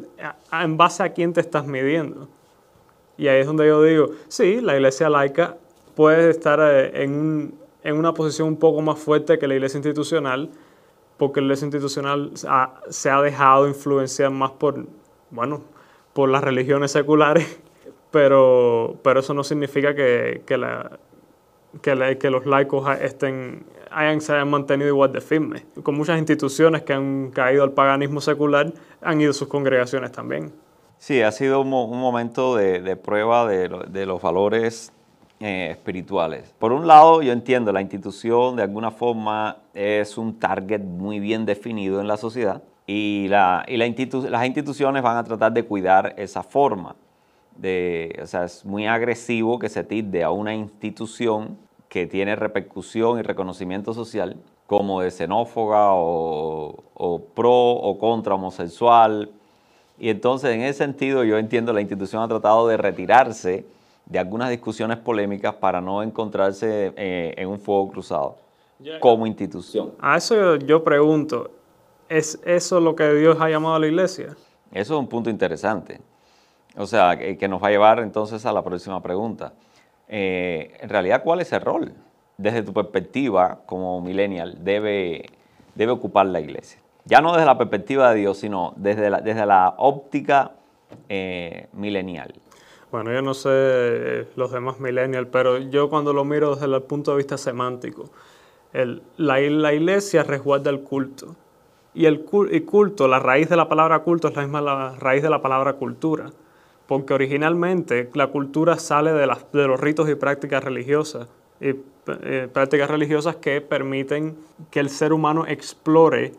¿en 0.52 0.78
base 0.78 1.04
a 1.04 1.14
quién 1.14 1.34
te 1.34 1.42
estás 1.42 1.68
midiendo? 1.68 2.28
Y 3.18 3.28
ahí 3.28 3.42
es 3.42 3.48
donde 3.48 3.68
yo 3.68 3.84
digo, 3.84 4.10
sí, 4.28 4.62
la 4.62 4.76
iglesia 4.76 5.10
laica 5.10 5.58
puede 5.96 6.30
estar 6.32 6.60
eh, 6.62 7.04
en 7.04 7.54
en 7.84 7.98
una 7.98 8.14
posición 8.14 8.48
un 8.48 8.58
poco 8.58 8.82
más 8.82 8.98
fuerte 8.98 9.38
que 9.38 9.48
la 9.48 9.56
iglesia 9.56 9.78
institucional, 9.78 10.50
porque 11.18 11.42
la 11.42 11.48
iglesia 11.48 11.66
institucional 11.66 12.32
se 12.90 13.10
ha 13.10 13.22
dejado 13.22 13.68
influenciar 13.68 14.32
más 14.32 14.52
por, 14.52 14.86
bueno, 15.30 15.62
por 16.14 16.30
las 16.30 16.44
religiones 16.44 16.92
seculares, 16.92 17.60
pero, 18.12 18.98
pero 19.04 19.20
eso 19.20 19.34
no 19.34 19.44
significa 19.44 19.94
que, 19.94 20.42
que, 20.46 20.58
la, 20.58 20.98
que, 21.82 22.18
que 22.18 22.30
los 22.30 22.46
laicos 22.46 22.90
estén, 23.02 23.66
hayan, 23.92 24.22
se 24.22 24.34
hayan 24.34 24.50
mantenido 24.50 24.90
igual 24.90 25.12
de 25.12 25.22
firmes. 25.22 25.66
Con 25.84 25.96
muchas 25.96 26.18
instituciones 26.18 26.84
que 26.84 26.94
han 26.94 27.32
caído 27.32 27.64
al 27.64 27.74
paganismo 27.74 28.22
secular, 28.22 28.72
han 29.02 29.20
ido 29.20 29.34
sus 29.34 29.50
congregaciones 29.50 30.12
también. 30.12 30.54
Sí, 31.04 31.22
ha 31.22 31.34
sido 31.34 31.60
un, 31.60 31.70
momento 31.70 32.56
de, 32.56 32.96
prueba 32.96 33.46
de, 33.46 34.06
los 34.06 34.22
valores 34.22 34.94
eh, 35.42 35.68
espirituales. 35.72 36.56
Por 36.58 36.72
un 36.72 36.88
lado, 36.88 37.22
yo 37.22 37.34
entiendo, 37.34 37.74
la 37.74 37.82
institución 37.82 38.56
de 38.56 38.64
alguna 38.64 38.90
forma 38.90 39.58
es 39.74 40.18
un 40.18 40.40
target 40.40 40.80
muy 40.80 41.20
bien 41.20 41.46
definido 41.46 42.00
en 42.00 42.08
la 42.08 42.16
sociedad 42.16 42.64
y, 42.88 43.28
la, 43.28 43.66
y 43.68 43.76
las 43.76 44.46
instituciones 44.46 45.04
van 45.04 45.18
a 45.18 45.26
tratar 45.26 45.52
de 45.52 45.66
cuidar 45.66 46.14
esa 46.16 46.42
forma. 46.42 46.96
O 47.58 48.26
sea, 48.26 48.46
es 48.46 48.64
muy 48.64 48.88
agresivo 48.88 49.60
que 49.60 49.68
se 49.68 49.84
tilde 49.84 50.24
a 50.24 50.32
una 50.32 50.56
institución 50.56 51.58
que 51.90 52.08
tiene 52.08 52.38
repercusión 52.38 53.20
y 53.20 53.24
reconocimiento 53.24 53.94
social 53.94 54.38
como 54.68 55.02
de 55.02 55.12
xenófoga 55.12 55.96
o, 55.96 56.82
o 56.94 57.20
pro 57.20 57.52
o 57.52 57.98
contra 57.98 58.36
homosexual. 58.36 59.30
Y 59.98 60.10
entonces, 60.10 60.52
en 60.52 60.62
ese 60.62 60.80
sentido, 60.80 61.24
yo 61.24 61.38
entiendo 61.38 61.72
la 61.74 61.82
institución 61.82 62.24
ha 62.24 62.28
tratado 62.28 62.68
de 62.68 62.78
retirarse 62.78 63.66
de 64.06 64.20
algunas 64.20 64.50
discusiones 64.50 64.98
polémicas 64.98 65.56
para 65.56 65.82
no 65.82 66.04
encontrarse 66.04 66.94
eh, 66.96 67.34
en 67.38 67.48
un 67.48 67.60
fuego 67.60 67.90
cruzado 67.90 68.38
como 69.00 69.26
institución. 69.26 69.94
A 70.00 70.18
eso 70.18 70.58
yo, 70.58 70.84
pregunto, 70.84 71.52
¿es 72.10 72.40
eso 72.46 72.80
lo 72.80 72.96
que 72.96 73.14
Dios 73.14 73.38
ha 73.40 73.50
llamado 73.50 73.76
a 73.76 73.80
la 73.80 73.88
iglesia? 73.88 74.36
Eso 74.72 74.94
es 74.96 75.00
un 75.00 75.08
punto 75.08 75.30
interesante. 75.30 76.02
O 76.76 76.86
sea, 76.88 77.18
que, 77.18 77.48
nos 77.48 77.62
va 77.62 77.68
a 77.68 77.72
llevar 77.72 78.00
entonces 78.00 78.46
a 78.46 78.52
la 78.52 78.64
próxima 78.64 79.02
pregunta. 79.02 79.54
Eh, 80.08 80.76
en 80.82 80.90
realidad, 80.90 81.24
¿cuál 81.24 81.40
es 81.40 81.52
el 81.54 81.62
rol? 81.62 81.94
Desde 82.38 82.64
tu 82.64 82.74
perspectiva 82.74 83.62
como 83.66 84.02
millennial, 84.02 84.58
debe, 84.64 85.26
debe 85.76 85.92
ocupar 85.92 86.26
la 86.26 86.42
iglesia. 86.42 86.80
Ya 87.06 87.22
no 87.22 87.34
desde 87.34 87.46
la 87.46 87.58
perspectiva 87.58 88.12
de 88.12 88.20
Dios, 88.22 88.38
sino 88.38 88.74
desde 88.78 89.10
la, 89.10 89.22
desde 89.22 89.46
la 89.46 89.76
óptica 89.78 90.52
eh, 91.10 91.68
milenial. 91.74 92.34
Bueno, 92.92 93.12
yo 93.12 93.22
no 93.22 93.34
sé 93.34 93.50
eh, 93.52 94.28
los 94.36 94.52
demás 94.52 94.80
millennials, 94.80 95.28
pero 95.32 95.58
yo 95.58 95.90
cuando 95.90 96.14
lo 96.14 96.24
miro 96.24 96.56
desde 96.56 96.74
el 96.74 96.82
punto 96.84 97.12
de 97.12 97.18
vista 97.18 97.38
semántico, 97.38 98.10
el, 98.72 99.02
la, 99.18 99.40
la, 99.40 99.74
iglesia 99.74 100.24
resguarda 100.24 100.70
el 100.70 100.82
culto. 100.82 101.36
Y 101.96 102.06
el 102.06 102.24
culto, 102.24 103.08
la 103.08 103.20
raíz 103.20 103.50
de 103.50 103.56
la 103.56 103.68
palabra 103.68 104.00
culto 104.00 104.28
es 104.28 104.36
la 104.36 104.44
misma 104.44 104.62
la 104.62 104.96
raíz 104.96 105.22
de 105.22 105.30
la 105.30 105.42
palabra 105.42 105.74
cultura. 105.74 106.32
Porque 106.88 107.14
originalmente 107.14 108.10
la 108.14 108.28
cultura 108.28 108.78
sale 108.78 109.14
de, 109.14 109.28
las, 109.28 109.52
de 109.52 109.68
los 109.68 109.80
ritos 109.80 110.10
y 110.10 110.16
prácticas 110.16 110.64
religiosas. 110.64 111.28
Y, 111.62 111.76
eh, 112.08 112.50
prácticas 112.52 112.90
religiosas 112.90 113.38
que 113.38 113.62
permiten 113.62 114.38
que 114.70 114.80
el 114.80 114.90
ser 114.90 115.14
humano 115.14 115.46
explore 115.48 116.34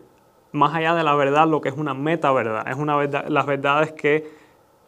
más 0.54 0.72
allá 0.74 0.94
de 0.94 1.02
la 1.02 1.14
verdad 1.16 1.48
lo 1.48 1.60
que 1.60 1.68
es 1.68 1.76
una 1.76 1.94
meta 1.94 2.30
verdad. 2.32 2.66
Es 2.68 2.76
una 2.76 2.96
verdad, 2.96 3.26
las 3.28 3.44
verdades 3.44 3.92
que 3.92 4.30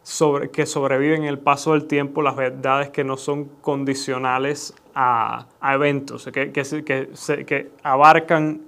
sobre, 0.01 0.49
que 0.49 0.65
sobreviven 0.65 1.23
en 1.23 1.27
el 1.27 1.39
paso 1.39 1.73
del 1.73 1.85
tiempo, 1.85 2.21
las 2.21 2.37
verdades 2.37 2.89
que 2.89 3.03
no 3.03 3.17
son 3.17 3.45
condicionales 3.61 4.73
a, 4.95 5.45
eventos, 5.61 6.29
que, 6.33 6.51
que, 6.53 7.71
abarcan 7.83 8.61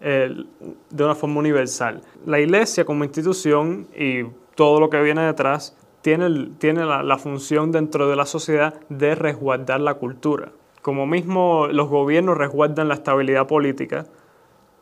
de 0.00 1.04
una 1.04 1.14
forma 1.14 1.38
universal. 1.38 2.02
La 2.26 2.40
iglesia 2.40 2.84
como 2.84 3.04
institución 3.04 3.86
y 3.96 4.24
todo 4.56 4.80
lo 4.80 4.90
que 4.90 5.00
viene 5.00 5.22
detrás 5.22 5.76
tiene, 6.02 6.50
tiene 6.58 6.84
la, 6.84 7.02
la 7.04 7.18
función 7.18 7.70
dentro 7.70 8.08
de 8.08 8.16
la 8.16 8.26
sociedad 8.26 8.74
de 8.88 9.14
resguardar 9.14 9.80
la 9.80 9.94
cultura. 9.94 10.50
Como 10.82 11.06
mismo 11.06 11.68
los 11.68 11.88
gobiernos 11.88 12.36
resguardan 12.36 12.88
la 12.88 12.94
estabilidad 12.94 13.46
política, 13.46 14.06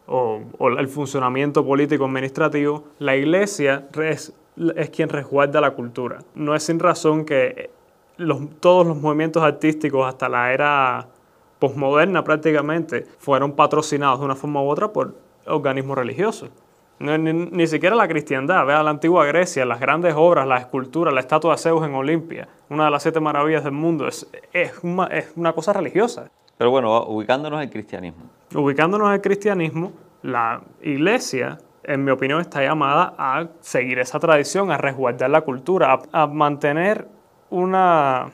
o, 0.09 0.41
el 0.79 0.89
funcionamiento 0.89 1.65
político 1.65 2.07
administrativo, 2.07 2.85
la 2.99 3.17
iglesia 3.17 3.89
es, 4.03 4.33
quien 4.93 5.09
resguarda 5.09 5.61
la 5.61 5.73
cultura. 5.73 6.19
No 6.35 6.55
es 6.55 6.63
sin 6.65 6.79
razón 6.79 7.25
que 7.25 7.71
todos 8.61 8.87
los 8.87 8.97
movimientos 8.97 9.43
artísticos 9.43 10.07
hasta 10.07 10.29
la 10.29 10.53
era 10.53 11.07
posmoderna 11.59 12.25
prácticamente 12.25 13.07
fueron 13.19 13.53
patrocinados 13.53 14.21
de 14.21 14.25
una 14.25 14.35
forma 14.35 14.63
u 14.63 14.69
otra 14.69 14.93
por 14.93 15.15
organismos 15.47 15.97
religiosos. 15.97 16.51
ni, 16.99 17.67
siquiera 17.67 17.95
la 17.95 18.09
cristiandad, 18.09 18.67
vea 18.67 18.83
la 18.83 18.91
antigua 18.91 19.25
Grecia, 19.27 19.65
las 19.65 19.79
grandes 19.79 20.15
obras, 20.17 20.47
la 20.47 20.59
escultura, 20.59 21.13
la 21.13 21.21
estatua 21.21 21.53
de 21.53 21.59
Zeus 21.59 21.85
en 21.85 21.95
Olimpia, 21.95 22.49
una 22.71 22.87
de 22.87 22.91
las 22.91 23.03
siete 23.03 23.21
maravillas 23.21 23.63
del 23.63 23.73
mundo, 23.73 24.09
es 24.09 24.75
una 25.37 25.53
cosa 25.53 25.73
religiosa. 25.73 26.31
Pero 26.57 26.71
bueno, 26.73 27.05
ubicándonos 27.05 27.59
en 27.59 27.65
el 27.65 27.71
cristianismo. 27.71 28.38
Ubicándonos 28.55 29.09
en 29.09 29.15
el 29.15 29.21
cristianismo, 29.21 29.93
la 30.23 30.63
iglesia, 30.83 31.59
en 31.85 32.05
mi 32.05 32.11
opinión, 32.11 32.41
está 32.41 32.63
llamada 32.63 33.15
a 33.19 33.49
seguir 33.61 33.99
esa 33.99 34.19
tradición, 34.19 34.71
a 34.71 34.79
resguardar 34.79 35.29
la 35.31 35.43
cultura, 35.43 35.99
a, 36.13 36.27
mantener 36.27 37.07
una 37.51 38.31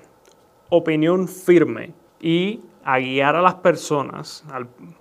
opinión 0.71 1.27
firme 1.27 1.93
y 2.21 2.61
a 2.85 2.99
guiar 2.99 3.35
a 3.37 3.43
las 3.43 3.55
personas, 3.55 4.45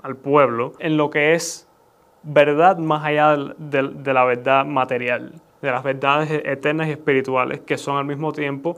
al, 0.01 0.15
pueblo, 0.15 0.73
en 0.79 0.97
lo 0.97 1.09
que 1.09 1.33
es 1.35 1.67
verdad 2.23 2.77
más 2.77 3.03
allá 3.03 3.35
de, 3.35 3.89
de, 3.93 4.13
la 4.13 4.23
verdad 4.23 4.65
material, 4.65 5.33
de 5.61 5.71
las 5.71 5.83
verdades 5.83 6.41
eternas 6.43 6.87
y 6.87 6.91
espirituales, 6.91 7.59
que 7.61 7.77
son 7.77 7.97
al 7.97 8.05
mismo 8.05 8.31
tiempo 8.31 8.77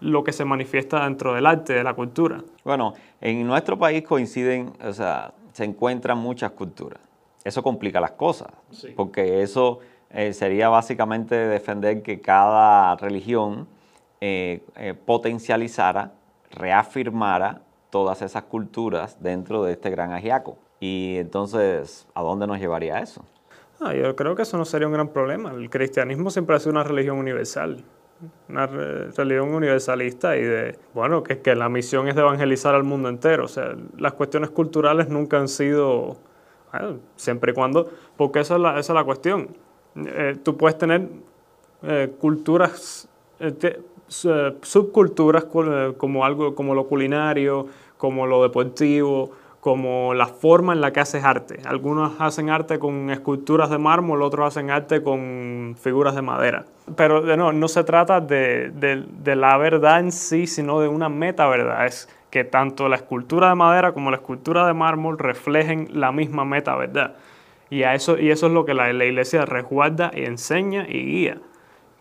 lo 0.00 0.24
que 0.24 0.32
se 0.32 0.44
manifiesta 0.44 1.04
dentro 1.04 1.34
del 1.34 1.46
arte, 1.46 1.74
de 1.74 1.84
la 1.84 1.94
cultura. 1.94 2.42
Bueno, 2.64 2.94
en 3.20 3.46
nuestro 3.46 3.78
país 3.78 4.02
coinciden, 4.02 4.72
o 4.84 4.92
sea, 4.92 5.32
se 5.56 5.64
encuentran 5.64 6.18
muchas 6.18 6.50
culturas. 6.50 7.00
Eso 7.42 7.62
complica 7.62 7.98
las 7.98 8.10
cosas, 8.10 8.48
porque 8.94 9.40
eso 9.40 9.78
eh, 10.10 10.34
sería 10.34 10.68
básicamente 10.68 11.34
defender 11.34 12.02
que 12.02 12.20
cada 12.20 12.94
religión 12.96 13.66
eh, 14.20 14.62
eh, 14.76 14.92
potencializara, 14.92 16.12
reafirmara 16.50 17.62
todas 17.88 18.20
esas 18.20 18.42
culturas 18.42 19.16
dentro 19.22 19.64
de 19.64 19.72
este 19.72 19.88
gran 19.88 20.12
ajiaco. 20.12 20.58
Y 20.78 21.16
entonces, 21.16 22.06
¿a 22.12 22.20
dónde 22.20 22.46
nos 22.46 22.58
llevaría 22.58 22.98
eso? 22.98 23.24
Ah, 23.80 23.94
yo 23.94 24.14
creo 24.14 24.36
que 24.36 24.42
eso 24.42 24.58
no 24.58 24.66
sería 24.66 24.88
un 24.88 24.92
gran 24.92 25.08
problema. 25.08 25.52
El 25.52 25.70
cristianismo 25.70 26.28
siempre 26.28 26.56
ha 26.56 26.58
sido 26.58 26.72
una 26.72 26.84
religión 26.84 27.16
universal 27.16 27.82
una 28.48 28.66
religión 28.66 29.52
universalista 29.52 30.36
y 30.36 30.42
de, 30.42 30.78
bueno, 30.94 31.22
que, 31.22 31.40
que 31.40 31.54
la 31.54 31.68
misión 31.68 32.08
es 32.08 32.14
de 32.14 32.22
evangelizar 32.22 32.74
al 32.74 32.84
mundo 32.84 33.08
entero. 33.08 33.44
O 33.44 33.48
sea, 33.48 33.74
las 33.98 34.14
cuestiones 34.14 34.50
culturales 34.50 35.08
nunca 35.08 35.38
han 35.38 35.48
sido, 35.48 36.16
siempre 37.16 37.52
y 37.52 37.54
cuando, 37.54 37.90
porque 38.16 38.40
esa 38.40 38.54
es 38.56 38.60
la, 38.60 38.78
esa 38.78 38.92
es 38.92 38.94
la 38.94 39.04
cuestión. 39.04 39.48
Eh, 39.96 40.36
tú 40.42 40.56
puedes 40.56 40.78
tener 40.78 41.08
eh, 41.82 42.12
culturas, 42.18 43.08
eh, 43.40 43.80
subculturas 44.08 45.44
como 45.44 46.24
algo 46.24 46.54
como 46.54 46.74
lo 46.74 46.86
culinario, 46.86 47.66
como 47.96 48.26
lo 48.26 48.42
deportivo, 48.42 49.32
como 49.66 50.14
la 50.14 50.28
forma 50.28 50.74
en 50.74 50.80
la 50.80 50.92
que 50.92 51.00
haces 51.00 51.24
arte. 51.24 51.58
Algunos 51.66 52.20
hacen 52.20 52.50
arte 52.50 52.78
con 52.78 53.10
esculturas 53.10 53.68
de 53.68 53.78
mármol, 53.78 54.22
otros 54.22 54.46
hacen 54.46 54.70
arte 54.70 55.02
con 55.02 55.74
figuras 55.76 56.14
de 56.14 56.22
madera. 56.22 56.66
Pero 56.94 57.36
no, 57.36 57.66
se 57.66 57.82
trata 57.82 58.20
de, 58.20 58.70
la 59.24 59.56
verdad 59.56 59.98
en 59.98 60.12
sí, 60.12 60.46
sino 60.46 60.78
de 60.78 60.86
una 60.86 61.08
meta 61.08 61.48
verdad. 61.48 61.84
Es 61.84 62.08
que 62.30 62.44
tanto 62.44 62.88
la 62.88 62.94
escultura 62.94 63.48
de 63.48 63.56
madera 63.56 63.90
como 63.90 64.12
la 64.12 64.18
escultura 64.18 64.64
de 64.68 64.72
mármol 64.72 65.18
reflejen 65.18 65.88
la 65.90 66.12
misma 66.12 66.44
meta 66.44 66.76
verdad. 66.76 67.16
Y, 67.68 67.82
eso, 67.82 68.16
es 68.16 68.42
lo 68.42 68.64
que 68.66 68.72
la, 68.72 68.92
la 68.92 69.04
iglesia 69.04 69.46
resguarda 69.46 70.12
y 70.14 70.26
enseña 70.26 70.86
y 70.88 71.04
guía. 71.04 71.38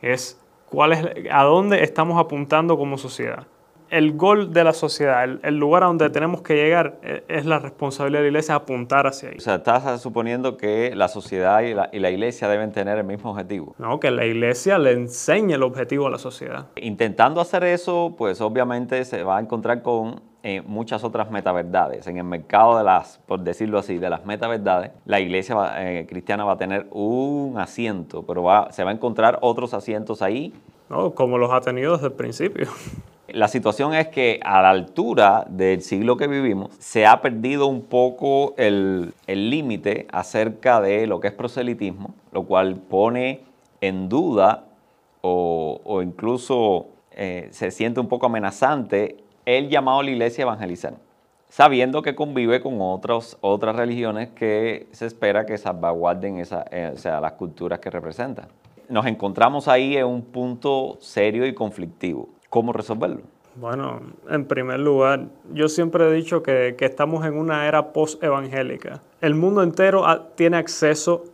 Es 0.04 0.40
cuál 0.70 0.94
es, 0.94 1.04
a 1.32 1.42
dónde 1.42 1.84
estamos 1.84 2.20
apuntando 2.20 2.78
como 2.78 3.00
sociedad 3.00 3.48
el 3.90 4.14
gol 4.14 4.54
de 4.54 4.64
la 4.64 4.74
sociedad, 4.74 5.24
el, 5.24 5.58
lugar 5.58 5.84
a 5.84 5.88
donde 5.88 6.10
tenemos 6.10 6.42
que 6.42 6.56
llegar, 6.56 6.98
e, 7.04 7.24
es 7.28 7.46
la 7.46 7.60
responsabilidad 7.60 8.20
de 8.20 8.24
la 8.24 8.30
iglesia 8.30 8.56
apuntar 8.56 9.08
hacia 9.08 9.30
ahí. 9.30 9.38
O 9.38 9.42
sea, 9.42 9.56
estás 9.56 10.02
suponiendo 10.02 10.58
que 10.58 10.96
la 10.96 11.08
sociedad 11.08 11.62
y 11.62 11.74
la, 11.74 11.90
y 11.92 12.00
la, 12.00 12.10
iglesia 12.10 12.48
deben 12.48 12.72
tener 12.72 12.98
el 12.98 13.04
mismo 13.04 13.32
objetivo. 13.32 13.76
No, 13.78 14.00
que 14.00 14.12
la 14.12 14.26
iglesia 14.26 14.78
le 14.78 14.92
enseñe 14.92 15.54
el 15.54 15.64
objetivo 15.64 16.08
a 16.08 16.10
la 16.10 16.18
sociedad. 16.18 16.68
Intentando 16.76 17.42
hacer 17.42 17.64
eso, 17.64 18.16
pues 18.18 18.42
obviamente 18.42 19.04
se 19.06 19.24
va 19.24 19.38
a 19.38 19.42
encontrar 19.42 19.82
con 19.82 20.22
eh, 20.48 20.62
muchas 20.62 21.04
otras 21.04 21.32
metaverdades. 21.32 22.06
En 22.06 22.18
el 22.18 22.24
mercado 22.24 22.78
de 22.78 22.84
las, 22.84 23.18
por 23.26 23.40
decirlo 23.40 23.80
así, 23.80 23.98
de 23.98 24.12
las 24.12 24.28
metaverdades, 24.28 24.92
la 25.06 25.20
iglesia 25.20 25.56
eh, 25.78 26.06
cristiana 26.08 26.46
va 26.46 26.54
a 26.54 26.58
tener 26.58 26.86
un 26.92 27.56
asiento, 27.58 28.24
pero 28.24 28.44
va, 28.44 28.72
se 28.72 28.84
va 28.84 28.92
a 28.92 28.94
encontrar 28.94 29.40
otros 29.42 29.74
asientos 29.74 30.22
ahí. 30.22 30.54
No, 30.88 31.16
como 31.16 31.40
los 31.40 31.52
ha 31.52 31.62
tenido 31.62 31.94
desde 31.94 32.08
el 32.08 32.14
principio. 32.14 32.68
La 33.28 33.48
situación 33.48 33.94
es 33.94 34.10
que 34.10 34.40
a 34.44 34.62
la 34.62 34.70
altura 34.70 35.46
del 35.50 35.82
siglo 35.82 36.16
que 36.16 36.28
vivimos 36.28 36.76
se 36.80 37.06
ha 37.06 37.22
perdido 37.22 37.66
un 37.68 37.82
poco 37.82 38.54
el 38.58 39.14
límite 39.28 40.08
acerca 40.12 40.80
de 40.80 41.08
lo 41.08 41.20
que 41.20 41.30
es 41.30 41.34
proselitismo, 41.34 42.14
lo 42.32 42.44
cual 42.44 42.76
pone 42.76 43.42
en 43.82 44.10
duda 44.10 44.66
o, 45.28 46.02
incluso 46.04 46.88
eh, 47.12 47.48
se 47.52 47.72
siente 47.72 48.00
un 48.00 48.08
poco 48.08 48.28
amenazante 48.28 49.18
el 49.46 49.70
llamado 49.70 50.00
a 50.00 50.04
la 50.04 50.12
iglesia 50.12 50.44
a 50.44 50.48
evangelizar, 50.48 50.96
sabiendo 51.50 52.02
que 52.02 52.14
convive 52.14 52.62
con 52.62 52.80
otros, 52.80 53.38
otras 53.42 53.76
religiones 53.76 54.30
que 54.30 54.88
se 54.92 55.08
espera 55.08 55.46
que 55.46 55.58
salvaguarden 55.58 56.40
esa, 56.40 56.66
eh, 56.70 56.92
o 56.94 56.98
sea, 56.98 57.20
las 57.22 57.34
culturas 57.34 57.80
que 57.80 57.90
representan. 57.90 58.48
Nos 58.88 59.08
encontramos 59.08 59.68
ahí 59.68 59.98
en 59.98 60.06
un 60.06 60.22
punto 60.22 60.98
serio 61.00 61.48
y 61.48 61.56
conflictivo 61.56 62.30
¿Cómo 62.56 62.72
resolverlo? 62.72 63.20
Bueno, 63.56 64.00
en 64.30 64.46
primer 64.46 64.80
lugar, 64.80 65.26
yo 65.52 65.68
siempre 65.68 66.08
he 66.08 66.14
dicho 66.14 66.42
que, 66.42 66.74
estamos 66.80 67.26
en 67.26 67.38
una 67.38 67.68
era 67.68 67.92
post-evangélica. 67.92 69.02
El 69.20 69.36
mundo 69.36 69.62
entero 69.62 70.06
tiene 70.36 70.56
acceso 70.56 71.26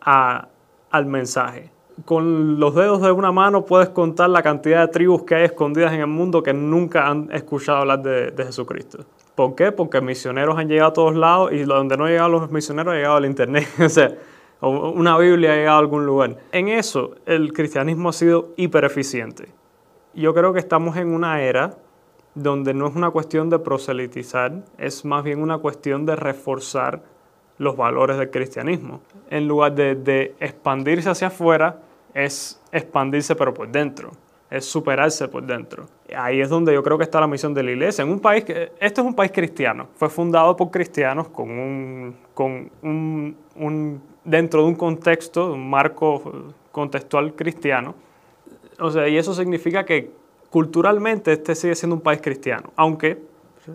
al 0.00 1.06
mensaje. 1.06 1.72
Con 2.04 2.60
los 2.60 2.76
dedos 2.76 3.02
de 3.02 3.10
una 3.10 3.32
mano 3.32 3.66
puedes 3.66 3.88
contar 3.88 4.30
la 4.30 4.44
cantidad 4.44 4.86
de 4.86 4.92
tribus 4.92 5.24
que 5.24 5.34
hay 5.34 5.44
escondidas 5.46 5.92
en 5.92 6.02
el 6.02 6.06
mundo 6.06 6.40
que 6.40 6.54
nunca 6.54 7.08
han 7.08 7.28
escuchado 7.32 7.78
hablar 7.78 8.02
de, 8.02 8.30
de 8.30 8.44
Jesucristo. 8.44 8.98
¿Por 9.34 9.56
qué? 9.56 9.72
Porque 9.72 10.00
misioneros 10.00 10.56
han 10.56 10.68
llegado 10.68 10.90
a 10.90 10.92
todos 10.92 11.16
lados 11.16 11.52
y 11.52 11.64
donde 11.64 11.96
no 11.96 12.04
han 12.04 12.12
llegado 12.12 12.28
los 12.28 12.48
misioneros 12.52 12.94
ha 12.94 12.96
llegado 12.96 13.18
el 13.18 13.24
Internet. 13.24 13.66
o 13.84 13.88
sea, 13.88 14.14
una 14.60 15.18
Biblia 15.18 15.50
ha 15.50 15.56
llegado 15.56 15.78
a 15.78 15.80
algún 15.80 16.06
lugar. 16.06 16.36
En 16.52 16.68
eso, 16.68 17.16
el 17.26 17.52
cristianismo 17.52 18.10
ha 18.10 18.12
sido 18.12 18.50
hiper 18.56 18.84
eficiente 18.84 19.58
yo 20.14 20.34
creo 20.34 20.52
que 20.52 20.58
estamos 20.58 20.96
en 20.96 21.08
una 21.08 21.42
era 21.42 21.76
donde 22.34 22.74
no 22.74 22.86
es 22.86 22.94
una 22.94 23.10
cuestión 23.10 23.50
de 23.50 23.58
proselitizar, 23.58 24.52
es 24.78 25.04
más 25.04 25.24
bien 25.24 25.42
una 25.42 25.58
cuestión 25.58 26.06
de 26.06 26.16
reforzar 26.16 27.02
los 27.58 27.76
valores 27.76 28.18
del 28.18 28.30
cristianismo. 28.30 29.00
En 29.28 29.46
lugar 29.46 29.74
de, 29.74 30.34
expandirse 30.40 31.10
hacia 31.10 31.28
afuera, 31.28 31.80
es 32.14 32.60
expandirse 32.72 33.34
pero 33.36 33.52
por 33.52 33.68
dentro, 33.68 34.12
es 34.48 34.64
superarse 34.64 35.28
por 35.28 35.44
dentro. 35.44 35.86
Ahí 36.16 36.40
es 36.40 36.48
donde 36.48 36.72
yo 36.72 36.82
creo 36.82 36.96
que 36.96 37.04
está 37.04 37.20
la 37.20 37.26
misión 37.26 37.52
de 37.52 37.62
la 37.62 37.72
iglesia. 37.72 38.02
En 38.02 38.10
un 38.10 38.20
país 38.20 38.44
que, 38.44 38.72
esto 38.80 39.00
es 39.00 39.06
un 39.06 39.14
país 39.14 39.32
cristiano, 39.32 39.88
fue 39.96 40.08
fundado 40.08 40.56
por 40.56 40.70
cristianos 40.70 41.28
con 41.28 41.50
un, 41.50 42.16
con 42.34 42.70
un 42.82 44.02
dentro 44.24 44.62
de 44.62 44.68
un 44.68 44.74
contexto, 44.74 45.52
un 45.52 45.68
marco 45.68 46.52
contextual 46.72 47.34
cristiano 47.34 47.94
o 48.80 48.90
sea, 48.90 49.08
y 49.08 49.16
eso 49.16 49.34
significa 49.34 49.84
que 49.84 50.10
culturalmente 50.50 51.32
este 51.32 51.54
sigue 51.54 51.74
siendo 51.74 51.96
un 51.96 52.02
país 52.02 52.20
cristiano, 52.22 52.72
aunque 52.76 53.18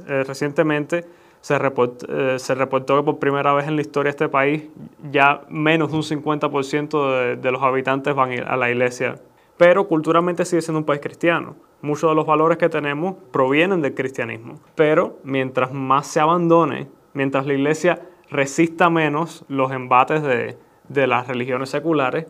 eh, 0.08 0.24
recientemente 0.26 1.06
se 1.42 1.60
reportó, 1.60 2.08
eh, 2.10 2.40
se 2.40 2.56
reportó 2.56 2.98
que 2.98 3.04
por 3.04 3.20
primera 3.20 3.54
vez 3.54 3.68
en 3.68 3.76
la 3.76 3.82
historia 3.82 4.10
de 4.10 4.16
este 4.16 4.30
país 4.30 4.64
ya 5.12 5.42
menos 5.48 5.92
de 5.92 5.98
un 5.98 6.04
50% 6.04 7.38
de, 7.38 7.52
los 7.52 7.62
habitantes 7.62 8.16
van 8.16 8.32
a 8.40 8.58
la 8.58 8.70
iglesia. 8.70 9.16
Pero 9.58 9.88
culturalmente 9.88 10.44
sigue 10.44 10.62
siendo 10.62 10.80
un 10.80 10.86
país 10.86 11.02
cristiano. 11.02 11.56
Muchos 11.82 12.10
de 12.10 12.16
los 12.16 12.26
valores 12.26 12.58
que 12.58 12.68
tenemos 12.68 13.16
provienen 13.32 13.82
del 13.82 13.94
cristianismo. 13.94 14.56
Pero 14.74 15.20
mientras 15.24 15.72
más 15.72 16.08
se 16.08 16.20
abandone, 16.20 16.88
mientras 17.14 17.46
la 17.46 17.54
iglesia 17.54 18.02
resista 18.30 18.90
menos 18.90 19.46
los 19.48 19.72
embates 19.72 20.24
de, 20.24 20.58
de 20.90 21.08
las 21.08 21.28
religiones 21.28 21.70
seculares, 21.70 22.26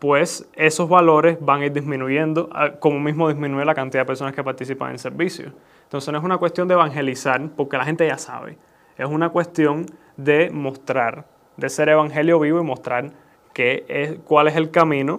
pues 0.00 0.48
esos 0.54 0.88
valores 0.88 1.38
van 1.40 1.62
a 1.62 1.66
ir 1.66 1.72
disminuyendo, 1.72 2.48
ah, 2.52 2.72
como 2.80 2.98
mismo 2.98 3.28
disminuye 3.28 3.64
la 3.64 3.74
cantidad 3.74 4.02
de 4.02 4.06
personas 4.06 4.34
que 4.34 4.42
participan 4.42 4.90
en 4.92 4.98
servicio. 4.98 5.52
Entonces 5.84 6.10
no 6.10 6.18
es 6.18 6.24
una 6.24 6.38
cuestión 6.38 6.66
de 6.66 6.74
evangelizar, 6.74 7.50
porque 7.56 7.76
la 7.76 7.84
gente 7.84 8.06
ya 8.06 8.18
sabe, 8.18 8.58
es 8.96 9.06
una 9.06 9.28
cuestión 9.28 9.86
de 10.16 10.50
mostrar, 10.50 11.26
de 11.56 11.68
ser 11.68 11.90
evangelio 11.90 12.40
vivo 12.40 12.60
y 12.60 12.64
mostrar 12.64 13.12
qué 13.52 13.84
es, 13.88 14.18
cuál 14.24 14.48
es 14.48 14.56
el 14.56 14.70
camino 14.70 15.18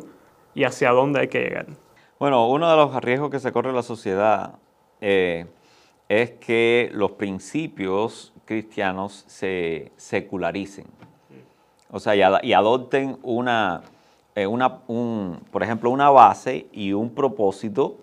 y 0.53 0.63
hacia 0.63 0.91
dónde 0.91 1.21
hay 1.21 1.27
que 1.27 1.39
llegar. 1.39 1.67
Bueno, 2.19 2.47
uno 2.49 2.69
de 2.69 2.75
los 2.75 2.95
riesgos 3.01 3.29
que 3.29 3.39
se 3.39 3.51
corre 3.51 3.69
en 3.69 3.75
la 3.75 3.83
sociedad 3.83 4.55
eh, 4.99 5.45
es 6.09 6.31
que 6.31 6.89
los 6.93 7.11
principios 7.11 8.33
cristianos 8.45 9.23
se 9.27 9.91
secularicen. 9.95 10.85
O 11.89 11.99
sea, 11.99 12.15
y, 12.15 12.53
adopten 12.53 13.17
una, 13.21 13.81
eh, 14.35 14.47
una 14.47 14.79
por 14.79 15.63
ejemplo, 15.63 15.89
una 15.89 16.09
base 16.09 16.67
y 16.71 16.93
un 16.93 17.09
propósito 17.09 17.97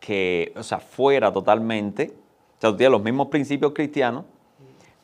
que, 0.00 0.52
o 0.56 0.62
sea, 0.62 0.78
fuera 0.78 1.32
totalmente, 1.32 2.12
o 2.58 2.60
sea, 2.60 2.76
tú 2.76 2.90
los 2.90 3.02
mismos 3.02 3.28
principios 3.28 3.72
cristianos, 3.72 4.24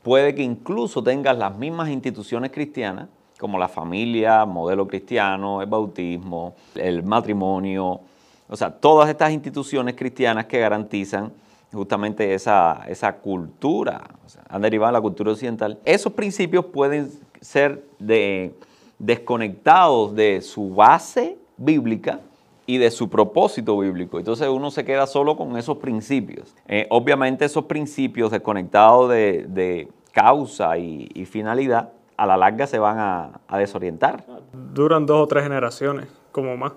puede 0.03 0.35
que 0.35 0.43
incluso 0.43 1.03
tengas 1.03 1.37
las 1.37 1.57
mismas 1.57 1.89
instituciones 1.89 2.51
cristianas, 2.51 3.09
como 3.39 3.59
la 3.59 3.69
familia, 3.69 4.45
modelo 4.45 4.87
cristiano, 4.87 5.63
el 5.63 5.69
bautismo, 5.69 6.55
el 6.75 7.03
matrimonio, 7.03 8.01
o 8.49 8.57
sea, 8.57 8.71
todas 8.71 9.09
estas 9.09 9.33
instituciones 9.33 9.95
cristianas 9.95 10.47
que 10.47 10.59
garantizan 10.59 11.33
justamente 11.73 12.35
esa, 12.35 12.83
esa 12.89 13.17
cultura, 13.17 14.03
han 14.49 14.61
derivado 14.61 14.93
de 14.93 14.99
la 14.99 15.01
cultura 15.01 15.33
occidental, 15.33 15.79
esos 15.85 16.13
principios 16.13 16.67
pueden 16.67 17.11
ser 17.41 17.85
de, 17.99 18.55
desconectados 19.01 20.15
de 20.15 20.43
su 20.43 20.75
base 20.75 21.39
bíblica 21.57 22.21
y 22.67 22.79
de 22.79 22.91
su 22.91 23.09
propósito 23.09 23.77
bíblico. 23.79 24.19
Entonces 24.19 24.47
uno 24.49 24.71
se 24.71 24.85
queda 24.85 25.07
solo 25.07 25.37
con 25.37 25.57
esos 25.57 25.79
principios. 25.79 26.55
Eh, 26.69 26.87
obviamente 26.91 27.45
esos 27.45 27.65
principios 27.65 28.31
desconectados 28.31 29.11
de, 29.11 29.89
causa 30.13 30.77
y, 30.77 31.25
finalidad, 31.25 31.93
a 32.17 32.27
la 32.27 32.37
larga 32.37 32.67
se 32.67 32.79
van 32.79 32.99
a, 32.99 33.59
desorientar. 33.59 34.25
Duran 34.53 35.07
dos 35.07 35.23
o 35.23 35.27
tres 35.27 35.45
generaciones, 35.45 36.07
como 36.31 36.57
más. 36.57 36.73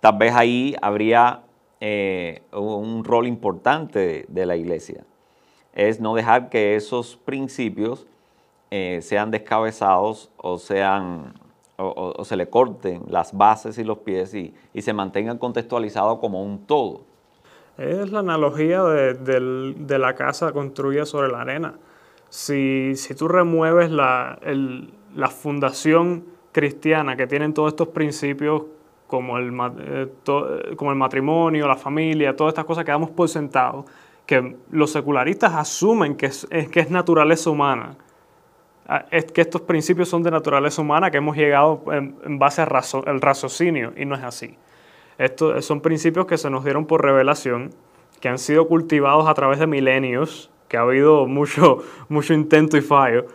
Tal 0.00 0.16
vez 0.16 0.32
ahí 0.34 0.74
habría 0.80 1.42
eh, 1.80 2.42
un 2.52 3.04
rol 3.04 3.26
importante 3.26 4.26
de, 4.28 4.46
la 4.46 4.56
iglesia. 4.56 5.04
Es 5.74 6.00
no 6.00 6.14
dejar 6.14 6.48
que 6.48 6.76
esos 6.76 7.16
principios 7.16 8.06
eh, 8.70 9.00
sean 9.02 9.30
descabezados 9.30 10.30
o 10.36 10.58
sean 10.58 11.34
o, 11.78 12.24
se 12.24 12.36
le 12.36 12.48
corten 12.48 13.02
las 13.08 13.36
bases 13.36 13.78
y 13.78 13.84
los 13.84 13.98
pies 13.98 14.34
y, 14.34 14.54
se 14.80 14.92
mantengan 14.92 15.38
contextualizados 15.38 16.18
como 16.18 16.42
un 16.42 16.66
todo. 16.66 17.02
Es 17.76 18.10
la 18.10 18.18
analogía 18.20 18.82
de, 18.82 19.98
la 19.98 20.14
casa 20.14 20.52
construida 20.52 21.06
sobre 21.06 21.28
la 21.28 21.42
arena. 21.42 21.74
Si, 22.28 22.94
tú 23.16 23.28
remueves 23.28 23.90
la, 23.90 24.38
la, 25.14 25.28
fundación 25.28 26.24
cristiana 26.52 27.16
que 27.16 27.26
tienen 27.26 27.54
todos 27.54 27.72
estos 27.72 27.88
principios 27.88 28.64
como 29.06 29.38
el, 29.38 29.52
eh, 29.80 30.08
como 30.76 30.90
el 30.90 30.96
matrimonio, 30.96 31.66
la 31.68 31.76
familia, 31.76 32.34
todas 32.34 32.52
estas 32.52 32.64
cosas 32.64 32.84
que 32.84 32.90
damos 32.90 33.10
por 33.10 33.28
sentado, 33.28 33.86
que 34.26 34.56
los 34.70 34.90
secularistas 34.90 35.54
asumen 35.54 36.16
que 36.16 36.26
es, 36.26 36.46
que 36.70 36.80
es 36.80 36.90
naturaleza 36.90 37.48
humana, 37.48 37.96
que 39.32 39.40
estos 39.42 39.60
principios 39.62 40.08
son 40.08 40.22
de 40.22 40.30
naturaleza 40.30 40.80
humana, 40.80 41.10
que 41.10 41.18
hemos 41.18 41.36
llegado 41.36 41.82
en, 41.92 42.38
base 42.38 42.62
al 42.62 43.20
raciocinio, 43.20 43.92
y 43.96 44.04
no 44.04 44.14
es 44.14 44.22
así. 44.22 44.56
Estos 45.18 45.64
son 45.64 45.80
principios 45.80 46.26
que 46.26 46.38
se 46.38 46.48
nos 46.48 46.64
dieron 46.64 46.86
por 46.86 47.02
revelación, 47.02 47.70
que 48.20 48.28
han 48.28 48.38
sido 48.38 48.66
cultivados 48.66 49.28
a 49.28 49.34
través 49.34 49.58
de 49.58 49.66
milenios, 49.66 50.50
que 50.68 50.76
ha 50.76 50.80
habido 50.80 51.26
mucho, 51.26 51.78
mucho 52.08 52.32
intento 52.32 52.76
y 52.76 52.80
fallo, 52.80 53.26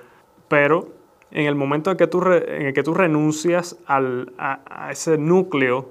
pero 0.47 0.89
en 1.31 1.45
el 1.45 1.55
momento 1.55 1.91
en 1.91 1.97
que 1.97 2.07
tú, 2.07 2.23
en 2.25 2.67
el 2.67 2.73
que 2.73 2.83
tú 2.83 2.93
renuncias 2.93 3.77
al, 3.85 4.33
a, 4.37 4.89
ese 4.91 5.17
núcleo 5.17 5.89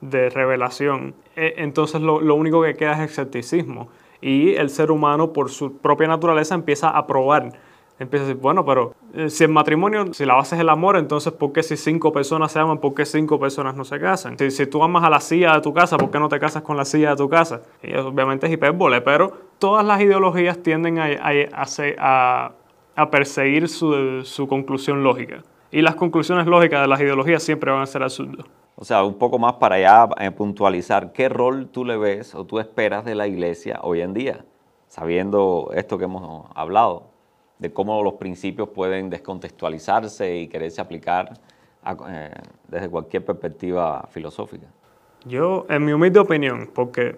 de 0.00 0.30
revelación, 0.30 1.14
e, 1.36 1.54
entonces 1.58 2.00
lo, 2.00 2.20
lo 2.20 2.34
único 2.34 2.62
que 2.62 2.74
queda 2.74 2.92
es 2.92 3.10
escepticismo. 3.10 3.88
Y 4.20 4.54
el 4.54 4.68
ser 4.68 4.90
humano, 4.90 5.32
por 5.32 5.50
su 5.50 5.78
propia 5.78 6.06
naturaleza, 6.06 6.54
empieza 6.54 6.90
a 6.90 7.06
probar 7.06 7.52
empieza 8.00 8.24
a 8.24 8.28
decir, 8.28 8.42
bueno, 8.42 8.64
pero 8.64 8.94
eh, 9.14 9.30
si 9.30 9.44
el 9.44 9.50
matrimonio, 9.50 10.12
si 10.12 10.24
la 10.24 10.34
base 10.34 10.56
es 10.56 10.60
el 10.60 10.68
amor, 10.68 10.96
entonces 10.96 11.32
¿por 11.32 11.52
qué 11.52 11.62
si 11.62 11.76
cinco 11.76 12.12
personas 12.12 12.50
se 12.50 12.58
aman, 12.58 12.78
por 12.78 12.94
qué 12.94 13.04
cinco 13.04 13.38
personas 13.38 13.76
no 13.76 13.84
se 13.84 14.00
casan? 14.00 14.36
Si, 14.38 14.50
si 14.50 14.66
tú 14.66 14.82
amas 14.82 15.04
a 15.04 15.10
la 15.10 15.20
silla 15.20 15.54
de 15.54 15.60
tu 15.60 15.72
casa, 15.72 15.96
¿por 15.98 16.10
qué 16.10 16.18
no 16.18 16.28
te 16.28 16.40
casas 16.40 16.62
con 16.62 16.76
la 16.76 16.84
silla 16.84 17.10
de 17.10 17.16
tu 17.16 17.28
casa? 17.28 17.60
Obviamente 18.04 18.46
es 18.46 18.52
hipérbole, 18.52 19.02
pero 19.02 19.32
todas 19.58 19.84
las 19.84 20.00
ideologías 20.00 20.58
tienden 20.58 20.98
a 20.98 22.52
perseguir 23.10 23.68
su, 23.68 24.24
su, 24.24 24.48
conclusión 24.48 25.04
lógica. 25.04 25.42
Y 25.70 25.82
las 25.82 25.94
conclusiones 25.94 26.46
lógicas 26.46 26.80
de 26.80 26.88
las 26.88 27.00
ideologías 27.00 27.42
siempre 27.42 27.70
van 27.70 27.82
a 27.82 27.86
ser 27.86 28.02
absurdas. 28.02 28.46
O 28.76 28.84
sea, 28.84 29.04
un 29.04 29.18
poco 29.18 29.38
más 29.38 29.54
para 29.54 29.78
ya 29.78 30.08
eh, 30.18 30.30
puntualizar, 30.30 31.12
¿qué 31.12 31.28
rol 31.28 31.68
tú 31.68 31.84
le 31.84 31.98
ves 31.98 32.34
o 32.34 32.46
tú 32.46 32.58
esperas 32.58 33.04
de 33.04 33.14
la 33.14 33.26
iglesia 33.26 33.78
hoy 33.82 34.00
en 34.00 34.14
día? 34.14 34.46
Sabiendo 34.88 35.70
esto 35.74 35.98
que 35.98 36.04
hemos 36.04 36.46
hablado 36.54 37.09
de 37.60 37.72
cómo 37.72 38.02
los 38.02 38.14
principios 38.14 38.70
pueden 38.70 39.10
descontextualizarse 39.10 40.38
y 40.38 40.48
quererse 40.48 40.80
aplicar 40.80 41.34
eh, 42.08 42.30
desde 42.66 42.88
cualquier 42.88 43.24
perspectiva 43.24 44.08
filosófica. 44.10 44.66
Yo, 45.26 45.66
en 45.68 45.84
mi 45.84 45.92
humilde 45.92 46.18
opinión, 46.18 46.70
porque 46.74 47.16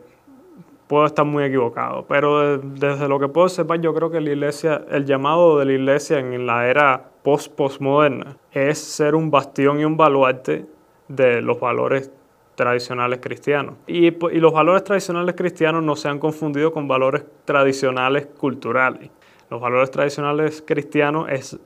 puedo 0.88 1.06
estar 1.06 1.24
muy 1.24 1.44
equivocado, 1.44 2.04
pero 2.08 2.58
desde 2.58 3.08
lo 3.08 3.20
que 3.20 3.28
puedo 3.28 3.48
sepa, 3.48 3.76
yo 3.76 3.94
creo 3.94 4.10
que 4.10 4.20
la 4.20 4.30
iglesia, 4.30 4.84
el 4.90 5.04
llamado 5.04 5.58
de 5.58 5.64
la 5.64 5.72
iglesia 5.72 6.18
en 6.18 6.44
la 6.44 6.66
era 6.66 7.10
post-postmoderna 7.22 8.36
es 8.50 8.78
ser 8.78 9.14
un 9.14 9.30
bastión 9.30 9.78
y 9.78 9.84
un 9.84 9.96
baluarte 9.96 10.66
de 11.06 11.40
los 11.40 11.60
valores 11.60 12.10
tradicionales 12.56 13.20
cristianos. 13.22 13.76
Y, 13.86 14.08
y 14.08 14.40
los 14.40 14.52
valores 14.52 14.82
tradicionales 14.82 15.36
cristianos 15.36 15.84
no 15.84 15.94
se 15.94 16.08
han 16.08 16.18
confundido 16.18 16.72
con 16.72 16.88
valores 16.88 17.24
tradicionales 17.44 18.26
culturales 18.26 19.10
los 19.52 19.60
valores 19.60 19.90
tradicionales 19.90 20.64
cristianos 20.66 21.26
es 21.28 21.60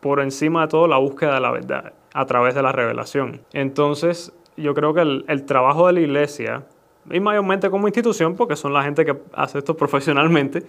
por 0.00 0.20
encima 0.20 0.60
de 0.60 0.68
todo 0.68 0.86
la 0.86 0.98
búsqueda 0.98 1.36
de 1.36 1.40
la 1.40 1.50
verdad 1.50 1.94
a 2.12 2.26
través 2.26 2.54
de 2.54 2.60
la 2.60 2.70
revelación. 2.70 3.40
Entonces, 3.54 4.34
yo 4.58 4.74
creo 4.74 4.92
que 4.92 5.00
el, 5.00 5.44
trabajo 5.46 5.86
de 5.86 5.94
la 5.94 6.00
iglesia, 6.00 6.66
y 7.10 7.18
mayormente 7.18 7.70
como 7.70 7.88
institución, 7.88 8.36
porque 8.36 8.56
son 8.56 8.74
la 8.74 8.82
gente 8.82 9.06
que 9.06 9.16
hace 9.32 9.56
esto 9.56 9.74
profesionalmente, 9.74 10.64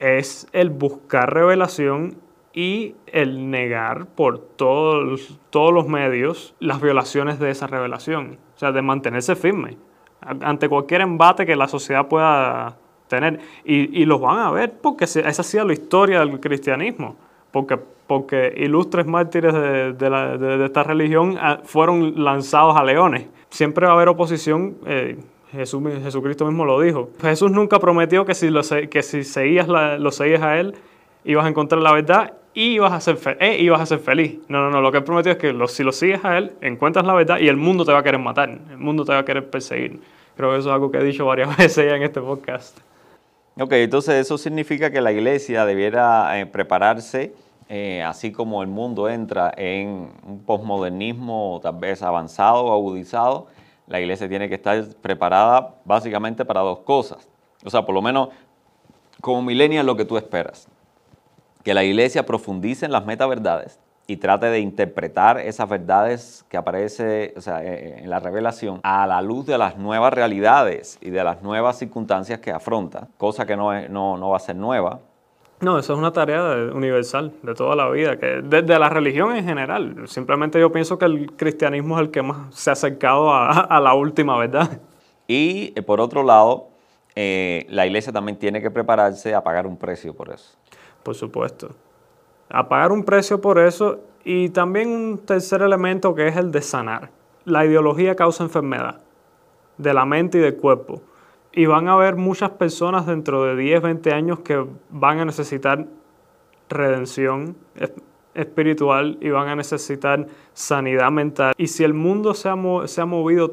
es 0.00 0.46
el 0.52 0.68
buscar 0.68 1.32
revelación 1.32 2.18
y 2.52 2.94
el 3.06 3.50
negar 3.50 4.04
por 4.04 4.38
todos, 4.38 5.40
todos 5.48 5.72
los 5.72 5.88
medios 5.88 6.54
las 6.60 6.82
violaciones 6.82 7.38
de 7.38 7.50
esa 7.50 7.66
revelación. 7.68 8.36
O 8.54 8.58
sea, 8.58 8.70
de 8.70 8.82
mantenerse 8.82 9.34
firme 9.34 9.78
ante 10.20 10.68
cualquier 10.68 11.00
embate 11.00 11.46
que 11.46 11.56
la 11.56 11.68
sociedad 11.68 12.06
pueda 12.06 12.76
tener. 13.12 13.40
Y, 13.64 14.04
los 14.04 14.20
van 14.20 14.38
a 14.38 14.50
ver 14.50 14.72
porque 14.80 15.04
esa 15.04 15.28
ha 15.28 15.32
sido 15.32 15.66
la 15.66 15.72
historia 15.72 16.20
del 16.20 16.40
cristianismo. 16.40 17.16
Porque, 17.50 17.78
porque 18.06 18.52
ilustres 18.56 19.06
mártires 19.06 19.52
de, 19.52 20.64
esta 20.64 20.82
religión 20.82 21.36
ah, 21.40 21.60
fueron 21.64 22.24
lanzados 22.24 22.76
a 22.76 22.82
leones. 22.82 23.26
Siempre 23.50 23.86
va 23.86 23.92
a 23.92 23.94
haber 23.96 24.08
oposición. 24.08 24.76
Eh, 24.86 25.18
Jesús, 25.52 25.82
Jesucristo 26.02 26.46
mismo 26.46 26.64
lo 26.64 26.80
dijo. 26.80 27.10
Jesús 27.20 27.50
nunca 27.50 27.78
prometió 27.78 28.24
que 28.24 28.34
si, 28.34 28.48
lo, 28.48 28.62
que 28.90 29.02
si 29.02 29.22
seguías, 29.22 29.68
lo 29.68 30.10
seguías 30.10 30.42
a 30.42 30.58
Él, 30.58 30.74
ibas 31.24 31.44
a 31.44 31.48
encontrar 31.48 31.82
la 31.82 31.92
verdad 31.92 32.32
y 32.54 32.74
ibas 32.74 32.92
a 32.92 33.00
ser, 33.00 33.18
eh, 33.38 33.58
ibas 33.60 33.82
a 33.82 33.86
ser 33.86 33.98
feliz. 33.98 34.38
No, 34.48 34.62
no, 34.62 34.70
no. 34.70 34.80
Lo 34.80 34.90
que 34.90 34.98
Él 34.98 35.04
prometió 35.04 35.32
es 35.32 35.38
que 35.38 35.54
si 35.68 35.82
lo 35.82 35.92
sigues 35.92 36.24
a 36.24 36.38
Él, 36.38 36.52
encuentras 36.62 37.04
la 37.04 37.12
verdad 37.12 37.38
y 37.38 37.48
el 37.48 37.58
mundo 37.58 37.84
te 37.84 37.92
va 37.92 37.98
a 37.98 38.02
querer 38.02 38.20
matar. 38.20 38.48
El 38.48 38.78
mundo 38.78 39.04
te 39.04 39.12
va 39.12 39.18
a 39.18 39.24
querer 39.26 39.50
perseguir. 39.50 40.00
Creo 40.36 40.50
que 40.50 40.58
eso 40.58 40.70
es 40.70 40.74
algo 40.74 40.90
que 40.90 40.98
he 40.98 41.04
dicho 41.04 41.26
varias 41.26 41.54
veces 41.58 41.86
ya 41.86 41.96
en 41.96 42.02
este 42.02 42.20
podcast. 42.20 42.78
Ok, 43.60 43.72
entonces 43.72 44.14
eso 44.14 44.38
significa 44.38 44.90
que 44.90 45.02
la 45.02 45.12
iglesia 45.12 45.66
debiera 45.66 46.40
eh, 46.40 46.46
prepararse, 46.46 47.34
eh, 47.68 48.02
así 48.02 48.32
como 48.32 48.62
el 48.62 48.68
mundo 48.68 49.10
entra 49.10 49.52
en 49.58 50.10
un 50.26 50.42
posmodernismo 50.46 51.60
tal 51.62 51.76
vez 51.76 52.02
avanzado 52.02 52.64
o 52.64 52.72
agudizado, 52.72 53.48
la 53.86 54.00
iglesia 54.00 54.26
tiene 54.26 54.48
que 54.48 54.54
estar 54.54 54.82
preparada 55.02 55.74
básicamente 55.84 56.46
para 56.46 56.60
dos 56.60 56.78
cosas. 56.78 57.28
O 57.62 57.68
sea, 57.68 57.84
por 57.84 57.94
lo 57.94 58.00
menos 58.00 58.30
como 59.20 59.42
millennial 59.42 59.84
lo 59.84 59.96
que 59.96 60.06
tú 60.06 60.16
esperas. 60.16 60.66
Que 61.62 61.74
la 61.74 61.84
iglesia 61.84 62.24
profundice 62.24 62.86
en 62.86 62.92
las 62.92 63.04
metaverdades 63.04 63.78
y 64.06 64.16
trate 64.16 64.46
de 64.46 64.60
interpretar 64.60 65.38
esas 65.38 65.68
verdades 65.68 66.44
que 66.48 66.56
aparece 66.56 67.24
eh, 67.24 67.34
eh, 67.36 68.00
en 68.02 68.10
la 68.10 68.18
revelación 68.18 68.80
a 68.82 69.06
la 69.06 69.22
luz 69.22 69.46
de 69.46 69.56
las 69.58 69.78
nuevas 69.78 70.12
realidades 70.12 70.98
y 71.00 71.10
de 71.10 71.22
las 71.22 71.42
nuevas 71.42 71.78
circunstancias 71.78 72.40
que 72.40 72.50
afronta, 72.50 73.08
cosa 73.16 73.46
que 73.46 73.56
no, 73.56 73.88
no, 73.88 74.30
va 74.30 74.36
a 74.36 74.40
ser 74.40 74.56
nueva. 74.56 75.00
No, 75.60 75.78
eso 75.78 75.92
es 75.92 75.98
una 75.98 76.12
tarea 76.12 76.42
universal 76.74 77.32
de 77.42 77.54
toda 77.54 77.76
la 77.76 77.88
vida, 77.88 78.18
que 78.18 78.42
desde 78.42 78.78
la 78.80 78.88
religión 78.88 79.36
en 79.36 79.44
general. 79.44 80.08
Simplemente 80.08 80.58
yo 80.58 80.72
pienso 80.72 80.98
que 80.98 81.04
el 81.04 81.32
cristianismo 81.36 81.96
es 81.96 82.02
el 82.02 82.10
que 82.10 82.22
más 82.22 82.52
se 82.52 82.70
ha 82.70 82.72
acercado 82.72 83.32
a, 83.32 83.78
la 83.80 83.94
última 83.94 84.36
verdad. 84.36 84.80
Y 85.28 85.72
eh, 85.76 85.82
por 85.82 86.00
otro 86.00 86.24
lado, 86.24 86.70
la 87.14 87.86
iglesia 87.86 88.12
también 88.12 88.36
tiene 88.36 88.60
que 88.60 88.72
prepararse 88.72 89.34
a 89.36 89.44
pagar 89.44 89.68
un 89.68 89.76
precio 89.76 90.12
por 90.12 90.30
eso. 90.30 90.56
Por 91.04 91.14
supuesto 91.14 91.70
a 92.52 92.68
pagar 92.68 92.92
un 92.92 93.02
precio 93.02 93.40
por 93.40 93.58
eso 93.58 93.98
Y 94.24 94.50
también 94.50 94.88
un 94.88 95.18
tercer 95.18 95.62
elemento 95.62 96.14
que 96.14 96.28
es 96.28 96.36
el 96.36 96.52
de 96.52 96.62
sanar. 96.62 97.10
La 97.44 97.64
ideología 97.66 98.14
causa 98.14 98.44
enfermedad 98.44 99.00
de 99.78 99.94
la 99.94 100.04
mente 100.04 100.38
y 100.38 100.40
del 100.42 100.56
cuerpo. 100.56 101.02
Y 101.52 101.66
van 101.66 101.88
a 101.88 101.94
haber 101.94 102.14
muchas 102.14 102.50
personas 102.50 103.04
dentro 103.06 103.42
de 103.44 103.56
10, 103.56 103.82
20 103.82 104.12
años 104.12 104.38
que 104.40 104.64
van 104.90 105.18
a 105.18 105.24
necesitar 105.24 105.86
redención 106.68 107.56
espiritual 108.34 109.18
y 109.20 109.30
van 109.30 109.48
a 109.48 109.56
necesitar 109.56 110.26
sanidad 110.54 111.10
mental. 111.10 111.54
Y 111.58 111.66
si 111.66 111.82
el 111.82 111.94
mundo 111.94 112.34
se 112.34 112.48
ha, 112.48 112.56
se 112.86 113.00
ha 113.00 113.06
movido 113.06 113.50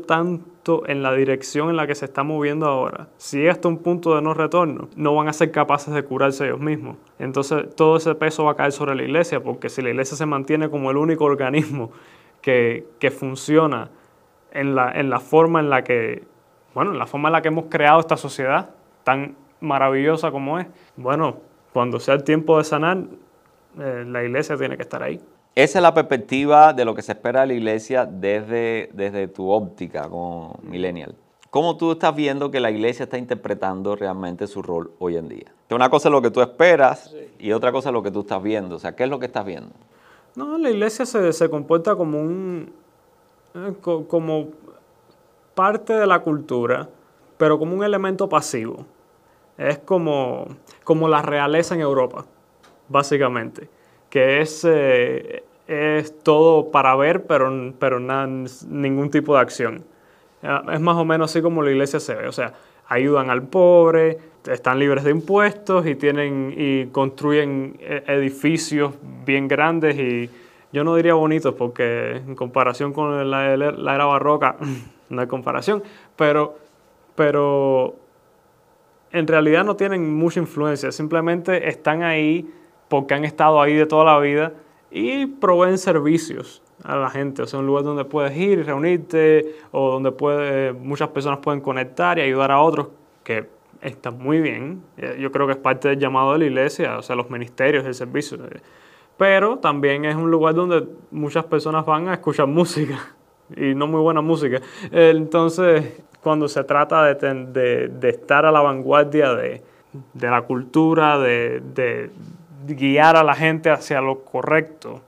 en 0.88 1.04
la 1.04 1.14
dirección 1.14 1.70
en 1.70 1.76
la 1.76 1.88
que 1.88 1.96
se 1.96 2.06
está 2.06 2.24
moviendo 2.24 2.66
ahora, 2.66 3.08
si 3.18 3.38
llega 3.38 3.52
hasta 3.52 3.68
un 3.68 3.78
punto 3.78 4.16
de 4.16 4.22
no 4.22 4.34
retorno, 4.34 4.90
no 4.96 5.16
van 5.16 5.28
a 5.28 5.34
ser 5.34 5.52
capaces 5.52 5.94
de 5.94 6.04
curarse 6.04 6.46
ellos 6.46 6.60
mismos. 6.60 6.98
Entonces 7.18 7.76
todo 7.76 7.98
ese 7.98 8.16
peso 8.16 8.44
va 8.46 8.52
a 8.52 8.56
caer 8.56 8.72
sobre 8.72 8.96
la 8.96 9.04
iglesia, 9.04 9.42
porque 9.42 9.70
si 9.70 9.82
la 9.82 9.90
iglesia 9.90 10.16
se 10.16 10.26
mantiene 10.26 10.70
como 10.70 10.92
el 10.92 10.98
único 10.98 11.26
organismo 11.26 11.92
que, 12.42 12.86
que 13.00 13.12
funciona 13.12 13.90
en 14.52 14.76
la, 14.76 14.92
en 14.92 15.10
la 15.10 15.20
forma 15.20 15.60
en 15.60 15.70
la 15.70 15.84
que, 15.84 16.24
bueno, 16.74 16.92
en 16.92 17.00
la 17.00 17.06
forma 17.06 17.30
en 17.30 17.34
la 17.34 17.42
que 17.42 17.50
hemos 17.50 17.66
creado 17.66 18.00
esta 18.00 18.18
sociedad 18.18 18.72
tan 19.04 19.36
maravillosa 19.62 20.32
como 20.32 20.60
es. 20.60 20.68
Bueno, 20.96 21.38
cuando 21.74 22.00
sea 22.00 22.16
el 22.16 22.24
tiempo 22.24 22.58
de 22.58 22.64
sanar, 22.64 22.98
eh, 23.80 24.06
la 24.08 24.24
iglesia 24.24 24.58
tiene 24.58 24.76
que 24.78 24.84
estar 24.84 25.04
ahí. 25.04 25.20
Esa 25.56 25.80
es 25.80 25.84
la 25.84 25.94
perspectiva 25.94 26.74
de 26.74 26.86
lo 26.86 26.96
que 26.96 27.02
se 27.02 27.12
espera 27.12 27.42
de 27.42 27.48
la 27.48 27.54
iglesia 27.54 28.06
desde, 28.06 28.90
desde 28.94 29.28
tu 29.28 29.50
óptica 29.50 30.08
como 30.08 30.60
millennial. 30.64 31.16
¿Cómo 31.50 31.78
tú 31.78 31.94
estás 31.94 32.16
viendo 32.16 32.52
que 32.52 32.60
la 32.60 32.70
iglesia 32.70 33.04
está 33.04 33.18
interpretando 33.18 33.96
realmente 33.96 34.46
su 34.46 34.62
rol 34.62 34.92
hoy 35.00 35.18
en 35.18 35.28
día? 35.28 35.52
Una 35.72 35.90
cosa 35.90 36.10
es 36.10 36.12
lo 36.12 36.22
que 36.22 36.30
tú 36.30 36.42
esperas 36.42 37.14
y 37.40 37.52
otra 37.52 37.72
cosa 37.72 37.90
es 37.90 37.94
lo 37.94 38.04
que 38.04 38.12
tú 38.12 38.22
estás 38.22 38.42
viendo. 38.44 38.76
O 38.76 38.80
sea, 38.80 38.96
¿qué 38.96 39.04
es 39.04 39.10
lo 39.10 39.20
que 39.20 39.26
estás 39.26 39.46
viendo? 39.46 39.72
No, 40.36 40.58
la 40.60 40.70
iglesia 40.70 41.08
se, 41.08 41.34
se 41.34 41.50
comporta 41.50 41.96
como 41.96 42.22
un, 42.22 42.72
eh, 43.56 43.74
como 43.82 44.50
parte 45.56 45.94
de 45.94 46.06
la 46.06 46.20
cultura, 46.20 46.88
pero 47.38 47.58
como 47.58 47.76
un 47.76 47.84
elemento 47.84 48.30
pasivo. 48.30 48.86
Es 49.58 49.80
como, 49.80 50.46
como 50.84 51.10
la 51.10 51.22
realeza 51.22 51.76
en 51.76 51.82
Europa, 51.82 52.26
básicamente, 52.88 53.70
que 54.10 54.42
es, 54.42 54.66
eh, 54.68 55.44
es 55.68 56.20
todo 56.24 56.72
para 56.72 56.96
ver, 56.96 57.24
pero, 57.24 57.74
pero 57.80 58.00
ningún 58.00 59.12
tipo 59.12 59.36
de 59.36 59.42
acción. 59.42 59.84
Eh, 60.42 60.60
es 60.74 60.80
más 60.80 60.98
o 60.98 61.06
menos 61.06 61.32
así 61.32 61.42
como 61.42 61.62
la 61.62 61.72
iglesia 61.72 62.00
se 62.00 62.16
ve, 62.16 62.28
o 62.28 62.32
sea, 62.32 62.54
ayudan 62.88 63.30
al 63.30 63.44
pobre, 63.44 64.18
están 64.50 64.80
libres 64.80 65.04
de 65.04 65.12
impuestos 65.12 65.86
y, 65.86 65.96
tienen, 65.96 66.54
y 66.58 66.88
construyen 66.88 67.78
edificios 68.08 68.94
bien 69.26 69.48
grandes 69.48 69.96
y 70.00 70.30
yo 70.72 70.84
no 70.84 70.96
diría 70.96 71.14
bonitos 71.16 71.56
porque 71.56 72.18
en 72.18 72.36
comparación 72.36 72.94
con 72.94 73.30
la, 73.30 73.54
era 73.54 74.06
barroca 74.06 74.56
no 75.10 75.22
hay 75.22 75.28
comparación, 75.28 75.84
pero, 76.16 76.58
pero 77.16 77.96
en 79.12 79.28
realidad 79.28 79.64
no 79.66 79.76
tienen 79.76 80.14
mucha 80.14 80.40
influencia, 80.40 80.92
simplemente 80.92 81.68
están 81.68 82.04
ahí 82.04 82.52
porque 82.90 83.14
han 83.14 83.24
estado 83.24 83.62
ahí 83.62 83.76
de 83.76 83.86
toda 83.86 84.04
la 84.04 84.20
vida 84.20 84.54
y 84.92 85.28
proveen 85.28 85.78
servicios 85.78 86.62
a 86.84 86.96
la 86.96 87.10
gente, 87.10 87.42
o 87.42 87.48
sea, 87.48 87.60
un 87.60 87.68
lugar 87.68 87.84
donde 87.84 88.06
puedes 88.06 88.36
ir 88.38 88.60
y 88.60 88.64
reunirte 88.64 89.56
o 89.72 89.92
donde 89.92 90.12
puede, 90.12 90.74
muchas 90.74 91.10
personas 91.10 91.40
pueden 91.40 91.62
conectar 91.62 92.18
y 92.18 92.22
ayudar 92.22 92.52
a 92.52 92.62
otros, 92.62 92.88
que 93.24 93.48
está 93.82 94.12
muy 94.12 94.40
bien, 94.40 94.82
yo 95.20 95.32
creo 95.32 95.46
que 95.46 95.54
es 95.54 95.60
parte 95.60 95.90
del 95.90 96.00
llamado 96.00 96.34
de 96.34 96.40
la 96.40 96.46
iglesia, 96.46 96.98
o 96.98 97.02
sea, 97.02 97.16
los 97.16 97.30
ministerios, 97.30 97.86
el 97.86 97.94
servicio. 97.94 98.38
Pero 99.18 99.58
también 99.58 100.06
es 100.06 100.16
un 100.16 100.32
lugar 100.32 100.56
donde 100.56 100.88
muchas 101.12 101.46
personas 101.46 101.86
van 101.86 102.08
a 102.08 102.14
escuchar 102.14 102.48
música 102.48 103.16
y 103.56 103.76
no 103.76 103.88
muy 103.88 104.02
buena 104.02 104.22
música. 104.22 104.62
Entonces, 104.92 106.02
cuando 106.22 106.48
se 106.48 106.64
trata 106.64 107.04
de, 107.04 107.92
estar 108.04 108.46
a 108.46 108.52
la 108.52 108.62
vanguardia 108.62 109.34
de, 109.34 109.62
la 110.14 110.42
cultura, 110.44 111.18
de, 111.20 112.12
guiar 112.66 113.16
a 113.16 113.24
la 113.24 113.36
gente 113.36 113.70
hacia 113.70 114.02
lo 114.02 114.24
correcto, 114.24 115.02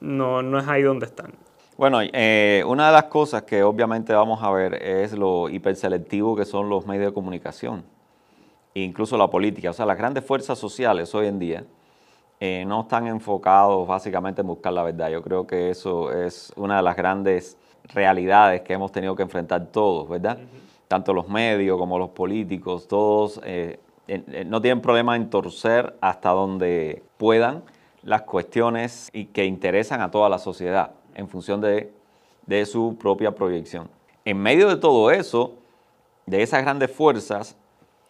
no, 0.00 0.42
no 0.42 0.58
es 0.58 0.68
ahí 0.68 0.82
donde 0.82 1.06
están. 1.06 1.32
Bueno, 1.76 1.98
eh, 2.00 2.64
una 2.66 2.86
de 2.86 2.92
las 2.92 3.04
cosas 3.04 3.42
que 3.42 3.62
obviamente 3.62 4.14
vamos 4.14 4.42
a 4.42 4.50
ver 4.50 4.82
es 4.82 5.12
lo 5.12 5.48
hiperselectivo 5.50 6.34
que 6.34 6.46
son 6.46 6.70
los 6.70 6.86
medios 6.86 7.06
de 7.06 7.12
comunicación, 7.12 7.84
incluso 8.72 9.18
la 9.18 9.28
política. 9.28 9.70
O 9.70 9.72
sea, 9.74 9.84
las 9.84 9.98
grandes 9.98 10.24
fuerzas 10.24 10.58
sociales 10.58 11.14
hoy 11.14 11.26
en 11.26 11.38
día 11.38 11.64
eh, 12.40 12.64
no 12.66 12.82
están 12.82 13.06
enfocados 13.06 13.86
básicamente 13.86 14.40
en 14.40 14.46
buscar 14.46 14.72
la 14.72 14.82
verdad. 14.82 15.10
Yo 15.10 15.22
creo 15.22 15.46
que 15.46 15.70
eso 15.70 16.12
es 16.12 16.52
una 16.56 16.78
de 16.78 16.82
las 16.82 16.96
grandes 16.96 17.58
realidades 17.92 18.62
que 18.62 18.72
hemos 18.72 18.90
tenido 18.90 19.14
que 19.14 19.22
enfrentar 19.22 19.66
todos, 19.66 20.08
¿verdad? 20.08 20.38
Tanto 20.88 21.12
los 21.12 21.28
medios 21.28 21.78
como 21.78 21.98
los 21.98 22.10
políticos, 22.10 22.88
todos 22.88 23.40
eh, 23.44 23.80
no 24.46 24.60
tienen 24.60 24.80
problema 24.80 25.16
en 25.16 25.30
torcer 25.30 25.96
hasta 26.00 26.30
donde 26.30 27.02
puedan 27.16 27.64
las 28.02 28.22
cuestiones 28.22 29.10
y 29.12 29.26
que 29.26 29.44
interesan 29.44 30.00
a 30.00 30.10
toda 30.10 30.28
la 30.28 30.38
sociedad 30.38 30.92
en 31.14 31.28
función 31.28 31.60
de, 31.60 31.92
su 32.64 32.96
propia 32.98 33.34
proyección. 33.34 33.88
En 34.24 34.38
medio 34.38 34.68
de 34.68 34.76
todo 34.76 35.10
eso, 35.10 35.54
de 36.26 36.42
esas 36.42 36.62
grandes 36.62 36.90
fuerzas, 36.90 37.56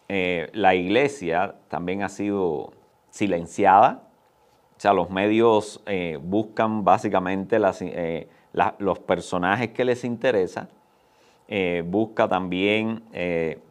eh, 0.07 0.49
la 0.53 0.75
iglesia 0.75 1.55
también 1.67 2.03
ha 2.03 2.09
sido 2.09 2.73
silenciada, 3.09 4.03
o 4.77 4.79
sea, 4.79 4.93
los 4.93 5.09
medios 5.09 5.81
eh, 5.87 6.19
buscan 6.21 6.83
básicamente 6.83 7.57
eh, 7.81 8.27
los 8.77 8.99
personajes 8.99 9.71
que 9.71 9.83
les 9.83 10.03
interesa. 10.03 10.69
Eh, 11.49 11.81
busca 11.85 12.27
también, 12.27 13.03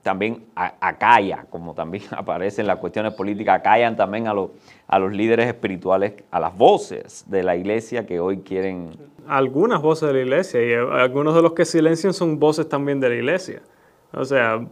también 0.02 0.44
acalla, 0.54 1.44
como 1.50 1.74
también 1.74 2.04
aparece 2.16 2.62
en 2.62 2.66
las 2.66 2.78
cuestiones 2.78 3.12
políticas, 3.12 3.60
acallan 3.60 3.96
también 3.96 4.28
a, 4.28 4.34
los, 4.34 4.50
a 4.88 4.98
los 4.98 5.12
líderes 5.12 5.46
espirituales, 5.46 6.14
a 6.30 6.40
las 6.40 6.56
voces 6.56 7.24
de 7.28 7.42
la 7.42 7.54
iglesia 7.54 8.06
que 8.06 8.18
hoy 8.18 8.38
quieren... 8.38 8.92
Algunas 9.28 9.82
voces 9.82 10.08
de 10.08 10.14
la 10.14 10.20
iglesia 10.20 10.62
y 10.62 10.72
algunos 10.72 11.34
de 11.34 11.42
los 11.42 11.52
que 11.52 11.66
silencian 11.66 12.14
son 12.14 12.38
voces 12.38 12.66
también 12.68 12.98
de 12.98 13.10
la 13.10 13.14
iglesia. 13.16 13.60
O 14.12 14.24
sea, 14.24 14.66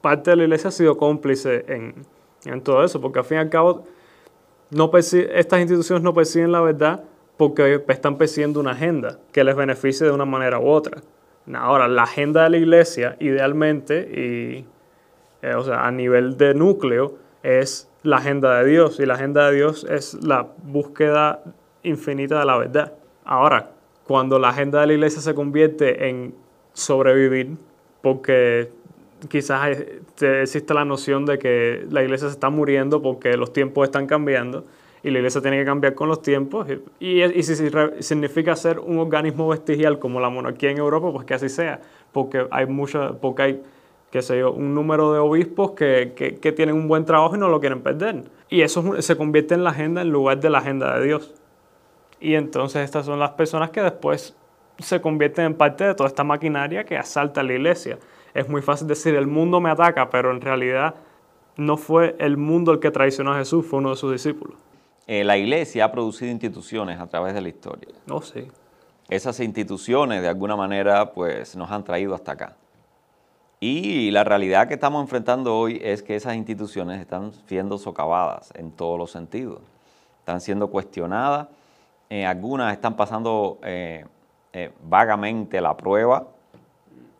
parte 0.00 0.30
de 0.30 0.36
la 0.36 0.44
iglesia 0.44 0.68
ha 0.68 0.72
sido 0.72 0.96
cómplice 0.96 1.64
en, 1.68 1.94
en 2.44 2.60
todo 2.62 2.84
eso, 2.84 3.00
porque 3.00 3.18
al 3.18 3.24
fin 3.24 3.38
y 3.38 3.40
al 3.40 3.50
cabo 3.50 3.84
no 4.70 4.90
estas 4.94 5.60
instituciones 5.60 6.02
no 6.02 6.14
persiguen 6.14 6.52
la 6.52 6.60
verdad 6.60 7.04
porque 7.36 7.82
están 7.88 8.16
persiguiendo 8.16 8.60
una 8.60 8.72
agenda 8.72 9.18
que 9.32 9.44
les 9.44 9.54
beneficie 9.54 10.06
de 10.06 10.12
una 10.12 10.24
manera 10.24 10.58
u 10.58 10.68
otra. 10.68 11.02
Ahora, 11.54 11.88
la 11.88 12.04
agenda 12.04 12.44
de 12.44 12.50
la 12.50 12.56
iglesia, 12.56 13.16
idealmente, 13.20 14.00
y, 14.00 14.64
eh, 15.42 15.54
o 15.54 15.64
sea, 15.64 15.86
a 15.86 15.90
nivel 15.90 16.36
de 16.36 16.54
núcleo, 16.54 17.14
es 17.42 17.88
la 18.02 18.18
agenda 18.18 18.58
de 18.58 18.70
Dios, 18.70 19.00
y 19.00 19.06
la 19.06 19.14
agenda 19.14 19.48
de 19.48 19.56
Dios 19.56 19.84
es 19.88 20.14
la 20.24 20.46
búsqueda 20.62 21.42
infinita 21.82 22.38
de 22.38 22.46
la 22.46 22.58
verdad. 22.58 22.92
Ahora, 23.24 23.70
cuando 24.04 24.38
la 24.38 24.50
agenda 24.50 24.80
de 24.80 24.86
la 24.86 24.92
iglesia 24.94 25.20
se 25.20 25.34
convierte 25.34 26.08
en 26.08 26.34
sobrevivir, 26.72 27.56
porque 28.02 28.70
quizás 29.28 29.76
existe 30.20 30.74
la 30.74 30.84
noción 30.84 31.24
de 31.24 31.38
que 31.38 31.86
la 31.90 32.02
iglesia 32.02 32.28
se 32.28 32.34
está 32.34 32.50
muriendo 32.50 33.02
porque 33.02 33.36
los 33.36 33.52
tiempos 33.52 33.84
están 33.84 34.06
cambiando 34.06 34.64
y 35.02 35.10
la 35.10 35.18
iglesia 35.18 35.40
tiene 35.40 35.58
que 35.58 35.64
cambiar 35.64 35.94
con 35.94 36.08
los 36.08 36.22
tiempos. 36.22 36.66
Y, 37.00 37.22
y, 37.22 37.42
si 37.42 37.70
significa 38.00 38.54
ser 38.56 38.78
un 38.78 38.98
organismo 38.98 39.48
vestigial 39.48 39.98
como 39.98 40.20
la 40.20 40.30
monarquía 40.30 40.70
en 40.70 40.78
Europa, 40.78 41.10
pues 41.12 41.26
que 41.26 41.34
así 41.34 41.48
sea, 41.48 41.80
porque 42.12 42.46
hay 42.50 42.66
mucha, 42.66 43.12
porque 43.12 43.42
hay 43.42 43.62
qué 44.10 44.20
sé 44.20 44.38
yo, 44.38 44.52
un 44.52 44.74
número 44.74 45.12
de 45.14 45.18
obispos 45.18 45.70
que, 45.70 46.12
que, 46.14 46.36
que, 46.36 46.52
tienen 46.52 46.74
un 46.74 46.86
buen 46.86 47.06
trabajo 47.06 47.34
y 47.34 47.38
no 47.38 47.48
lo 47.48 47.60
quieren 47.60 47.80
perder. 47.80 48.24
Y 48.50 48.60
eso 48.60 49.00
se 49.00 49.16
convierte 49.16 49.54
en 49.54 49.64
la 49.64 49.70
agenda 49.70 50.02
en 50.02 50.10
lugar 50.10 50.38
de 50.38 50.50
la 50.50 50.58
agenda 50.58 50.98
de 50.98 51.06
Dios. 51.06 51.34
Y 52.20 52.34
entonces 52.34 52.84
estas 52.84 53.06
son 53.06 53.18
las 53.18 53.30
personas 53.30 53.70
que 53.70 53.80
después 53.80 54.36
se 54.78 55.00
convierten 55.00 55.46
en 55.46 55.54
parte 55.54 55.84
de 55.84 55.94
toda 55.94 56.08
esta 56.08 56.24
maquinaria 56.24 56.84
que 56.84 56.96
asalta 56.98 57.42
la 57.42 57.54
iglesia 57.54 57.98
es 58.34 58.48
muy 58.48 58.62
fácil 58.62 58.86
decir, 58.86 59.14
el 59.14 59.26
mundo 59.26 59.60
me 59.60 59.70
ataca, 59.70 60.08
pero 60.10 60.30
en 60.30 60.40
realidad 60.40 60.94
no 61.56 61.76
fue 61.76 62.16
el 62.18 62.36
mundo 62.36 62.72
el 62.72 62.80
que 62.80 62.90
traicionó 62.90 63.32
a 63.32 63.38
Jesús, 63.38 63.66
fue 63.66 63.78
uno 63.80 63.90
de 63.90 63.96
sus 63.96 64.12
discípulos. 64.12 64.56
Eh, 65.12 65.24
la 65.24 65.36
iglesia 65.36 65.84
ha 65.84 65.92
producido 65.92 66.30
instituciones 66.30 66.98
a 66.98 67.06
través 67.06 67.34
de 67.34 67.42
la 67.42 67.48
historia. 67.50 67.90
No, 68.06 68.16
oh, 68.16 68.22
sí. 68.22 68.50
Esas 69.10 69.40
instituciones 69.40 70.22
de 70.22 70.28
alguna 70.28 70.56
manera 70.56 71.12
pues 71.12 71.54
nos 71.54 71.70
han 71.70 71.84
traído 71.84 72.14
hasta 72.14 72.32
acá. 72.32 72.56
Y 73.60 74.10
la 74.10 74.24
realidad 74.24 74.68
que 74.68 74.72
estamos 74.72 75.02
enfrentando 75.02 75.54
hoy 75.54 75.78
es 75.84 76.02
que 76.02 76.16
esas 76.16 76.34
instituciones 76.34 76.98
están 76.98 77.30
siendo 77.46 77.76
socavadas 77.76 78.54
en 78.56 78.72
todos 78.72 78.98
los 78.98 79.10
sentidos. 79.10 79.60
Están 80.20 80.40
siendo 80.40 80.70
cuestionadas, 80.70 81.48
eh, 82.08 82.24
algunas 82.24 82.72
están 82.72 82.96
pasando 82.96 83.58
eh, 83.64 84.06
vagamente 84.82 85.60
la 85.60 85.76
prueba, 85.76 86.26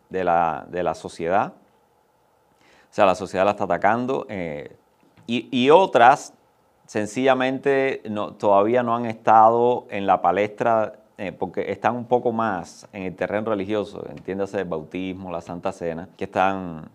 de 0.09 0.23
la, 0.23 0.65
de 0.67 0.81
la 0.81 0.95
sociedad. 0.95 1.53
O 2.89 2.89
sea, 2.89 3.05
la 3.05 3.13
sociedad 3.13 3.45
la 3.45 3.51
está 3.51 3.65
atacando. 3.65 4.25
Y, 5.27 5.69
otras 5.69 6.33
sencillamente 6.85 8.01
no, 8.09 8.33
todavía 8.33 8.83
no 8.83 8.95
han 8.95 9.05
estado 9.05 9.85
en 9.89 10.05
la 10.05 10.21
palestra 10.21 10.93
eh, 11.17 11.31
porque 11.31 11.71
están 11.71 11.95
un 11.95 12.05
poco 12.05 12.31
más 12.31 12.87
en 12.91 13.03
el 13.03 13.15
terreno 13.15 13.51
religioso, 13.51 14.03
entiéndase 14.09 14.59
el 14.59 14.65
bautismo, 14.65 15.31
la 15.31 15.41
Santa 15.41 15.71
Cena, 15.71 16.09
que 16.17 16.23
están 16.23 16.89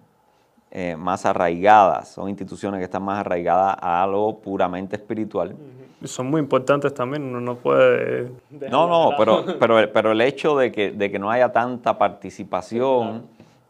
eh, 0.72 0.96
más 0.96 1.24
arraigadas, 1.24 2.08
son 2.08 2.28
instituciones 2.28 2.78
que 2.78 2.84
están 2.84 3.04
más 3.04 3.20
arraigadas 3.20 3.76
a 3.80 4.04
lo 4.08 4.38
puramente 4.38 4.96
espiritual. 4.96 5.54
Son 6.02 6.28
muy 6.28 6.40
importantes 6.40 6.92
también, 6.92 7.22
uno 7.22 7.40
no 7.40 7.56
puede... 7.56 8.30
No, 8.50 8.88
no, 8.88 9.12
pero, 9.16 9.44
pero, 9.60 9.92
pero 9.92 10.12
el 10.12 10.20
hecho 10.20 10.58
de 10.58 10.72
que, 10.72 10.90
de 10.90 11.10
que 11.12 11.18
no 11.20 11.30
haya 11.30 11.52
tanta 11.52 11.96
participación, 11.96 13.22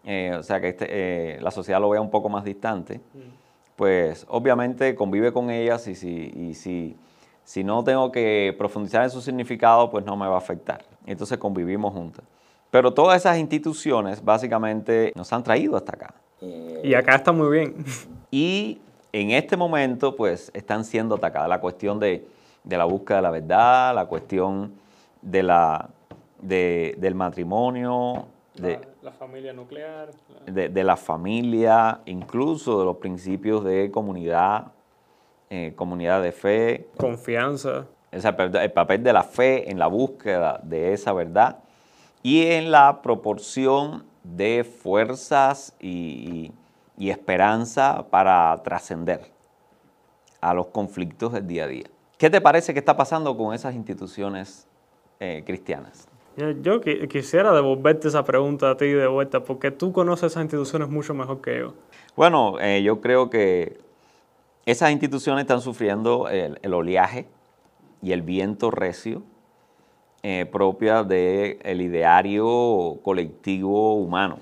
eh, 0.04 0.34
o 0.38 0.42
sea, 0.42 0.62
que 0.62 0.68
este, 0.70 1.40
la 1.42 1.50
sociedad 1.50 1.78
lo 1.78 1.90
vea 1.90 2.00
un 2.00 2.10
poco 2.10 2.30
más 2.30 2.42
distante, 2.42 3.02
pues 3.78 4.26
obviamente 4.28 4.94
convive 4.94 5.32
con 5.32 5.48
ellas 5.48 5.88
y 5.88 5.94
si, 5.94 6.32
y 6.36 6.52
si 6.52 6.96
si 7.48 7.64
no 7.64 7.82
tengo 7.82 8.12
que 8.12 8.54
profundizar 8.58 9.04
en 9.04 9.10
su 9.10 9.22
significado, 9.22 9.88
pues 9.88 10.04
no 10.04 10.18
me 10.18 10.28
va 10.28 10.34
a 10.34 10.38
afectar. 10.38 10.84
Entonces 11.06 11.38
convivimos 11.38 11.94
juntas. 11.94 12.22
Pero 12.70 12.92
todas 12.92 13.16
esas 13.16 13.38
instituciones 13.38 14.22
básicamente 14.22 15.14
nos 15.16 15.32
han 15.32 15.42
traído 15.42 15.74
hasta 15.74 15.92
acá. 15.92 16.14
Y 16.82 16.92
acá 16.92 17.14
está 17.14 17.32
muy 17.32 17.48
bien. 17.50 17.74
Y 18.30 18.82
en 19.12 19.30
este 19.30 19.56
momento, 19.56 20.14
pues 20.14 20.50
están 20.52 20.84
siendo 20.84 21.14
atacadas. 21.14 21.48
La 21.48 21.62
cuestión 21.62 21.98
de, 21.98 22.28
la 22.68 22.84
búsqueda 22.84 23.16
de 23.16 23.22
la 23.22 23.30
verdad, 23.30 23.94
la 23.94 24.04
cuestión 24.04 24.74
de 25.22 25.42
la, 25.42 25.88
del 26.42 27.14
matrimonio, 27.14 28.26
de 28.56 28.78
la, 29.02 29.12
familia 29.12 29.52
nuclear, 29.52 30.10
de, 30.46 30.68
de, 30.68 30.84
la 30.84 30.96
familia, 30.96 32.00
incluso 32.06 32.78
de 32.78 32.84
los 32.84 32.96
principios 32.96 33.64
de 33.64 33.90
comunidad 33.90 34.72
eh, 35.50 35.72
comunidad 35.74 36.22
de 36.22 36.32
fe. 36.32 36.88
Confianza. 36.98 37.86
el 38.12 38.72
papel 38.72 39.02
de 39.02 39.12
la 39.14 39.22
fe 39.22 39.70
en 39.70 39.78
la 39.78 39.86
búsqueda 39.86 40.60
de 40.62 40.92
esa 40.92 41.14
verdad 41.14 41.60
y 42.22 42.46
en 42.48 42.70
la 42.70 43.00
proporción 43.00 44.04
de 44.22 44.64
fuerzas 44.64 45.74
y, 45.80 46.52
esperanza 46.98 48.06
para 48.10 48.60
trascender 48.62 49.30
a 50.40 50.52
los 50.52 50.66
conflictos 50.66 51.32
del 51.32 51.46
día 51.46 51.64
a 51.64 51.66
día. 51.68 51.86
¿Qué 52.18 52.28
te 52.28 52.40
parece 52.40 52.74
que 52.74 52.80
está 52.80 52.96
pasando 52.96 53.34
con 53.36 53.54
esas 53.54 53.74
instituciones 53.74 54.66
eh, 55.20 55.42
cristianas? 55.46 56.07
Yo 56.62 56.80
quisiera 56.80 57.52
devolverte 57.52 58.06
esa 58.06 58.24
pregunta 58.24 58.70
a 58.70 58.76
ti 58.76 58.86
de 58.86 59.08
vuelta, 59.08 59.40
porque 59.40 59.72
tú 59.72 59.92
conoces 59.92 60.30
esas 60.32 60.44
instituciones 60.44 60.88
mucho 60.88 61.12
mejor 61.12 61.40
que 61.40 61.58
yo. 61.58 61.74
Bueno, 62.14 62.60
eh, 62.60 62.80
yo 62.82 63.00
creo 63.00 63.28
que 63.28 63.78
esas 64.64 64.92
instituciones 64.92 65.42
están 65.42 65.60
sufriendo 65.60 66.28
el, 66.28 66.72
oleaje 66.72 67.26
y 68.02 68.12
el 68.12 68.22
viento 68.22 68.70
recio 68.70 69.22
eh, 70.22 70.46
propia 70.46 71.02
del 71.02 71.80
ideario 71.80 73.00
colectivo 73.02 73.94
humano, 73.94 74.38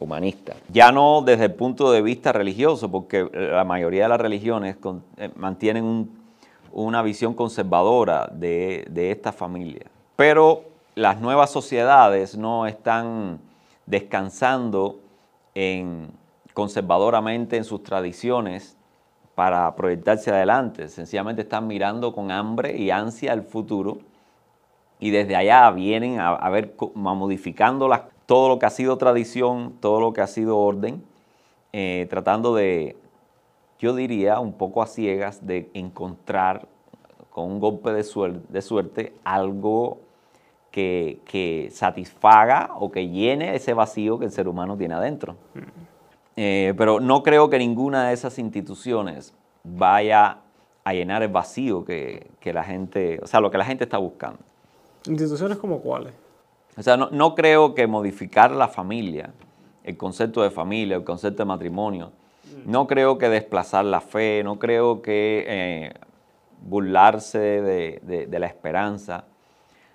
humanista. 0.00 0.56
Ya 0.68 0.90
no 0.90 1.22
desde 1.22 1.44
el 1.44 1.54
punto 1.54 1.92
de 1.92 2.02
vista 2.02 2.32
religioso, 2.32 2.90
porque 2.90 3.28
la 3.32 3.64
mayoría 3.64 4.04
de 4.04 4.08
las 4.08 4.20
religiones 4.20 4.76
eh, 5.16 5.30
mantienen 5.36 6.10
una 6.72 7.02
visión 7.02 7.34
conservadora 7.34 8.28
de, 8.32 8.84
de 8.90 9.12
esta 9.12 9.30
familia. 9.30 9.86
Pero 10.16 10.69
las 10.94 11.20
nuevas 11.20 11.50
sociedades 11.50 12.36
no 12.36 12.66
están 12.66 13.40
descansando 13.86 15.00
en, 15.54 16.10
conservadoramente 16.54 17.56
en 17.56 17.64
sus 17.64 17.82
tradiciones 17.82 18.76
para 19.34 19.74
proyectarse 19.74 20.30
adelante, 20.30 20.88
sencillamente 20.88 21.42
están 21.42 21.66
mirando 21.66 22.12
con 22.12 22.30
hambre 22.30 22.76
y 22.76 22.90
ansia 22.90 23.32
el 23.32 23.42
futuro. 23.42 23.98
Y 24.98 25.10
desde 25.10 25.34
allá 25.34 25.70
vienen 25.70 26.20
a, 26.20 26.50
ver, 26.50 26.74
modificando 26.94 27.88
todo 28.26 28.50
lo 28.50 28.58
que 28.58 28.66
ha 28.66 28.70
sido 28.70 28.98
tradición, 28.98 29.76
todo 29.80 29.98
lo 30.00 30.12
que 30.12 30.20
ha 30.20 30.26
sido 30.26 30.58
orden, 30.58 31.02
eh, 31.72 32.06
tratando 32.10 32.54
de, 32.54 32.98
yo 33.78 33.94
diría, 33.94 34.40
un 34.40 34.52
poco 34.52 34.82
a 34.82 34.86
ciegas, 34.86 35.46
de 35.46 35.70
encontrar 35.72 36.68
con 37.30 37.50
un 37.50 37.60
golpe 37.60 37.92
de, 37.92 38.02
suerte, 38.02 39.14
algo 39.24 40.00
que, 40.70 41.20
que, 41.24 41.68
satisfaga 41.72 42.70
o 42.78 42.90
que 42.90 43.08
llene 43.08 43.54
ese 43.54 43.74
vacío 43.74 44.18
que 44.18 44.26
el 44.26 44.32
ser 44.32 44.48
humano 44.48 44.76
tiene 44.76 44.94
adentro. 44.94 45.36
Mm. 45.54 45.90
Eh, 46.36 46.74
pero 46.76 47.00
no 47.00 47.22
creo 47.22 47.50
que 47.50 47.58
ninguna 47.58 48.08
de 48.08 48.14
esas 48.14 48.38
instituciones 48.38 49.34
vaya 49.64 50.38
a 50.84 50.92
llenar 50.92 51.22
el 51.22 51.28
vacío 51.28 51.84
que, 51.84 52.30
la 52.44 52.64
gente, 52.64 53.20
o 53.22 53.26
sea, 53.26 53.40
lo 53.40 53.50
que 53.50 53.58
la 53.58 53.64
gente 53.64 53.84
está 53.84 53.98
buscando. 53.98 54.38
¿Instituciones 55.06 55.58
como 55.58 55.80
cuáles? 55.80 56.12
O 56.76 56.82
sea, 56.82 56.96
no, 56.96 57.34
creo 57.34 57.74
que 57.74 57.86
modificar 57.86 58.52
la 58.52 58.68
familia, 58.68 59.32
el 59.84 59.96
concepto 59.96 60.42
de 60.42 60.50
familia, 60.50 60.96
el 60.96 61.04
concepto 61.04 61.42
de 61.42 61.46
matrimonio, 61.46 62.12
no 62.64 62.86
creo 62.86 63.18
que 63.18 63.28
desplazar 63.28 63.84
la 63.84 64.00
fe, 64.00 64.42
no 64.44 64.58
creo 64.58 65.02
que 65.02 65.44
eh, 65.46 65.94
burlarse 66.62 67.38
de, 67.38 68.28
la 68.30 68.46
esperanza, 68.46 69.24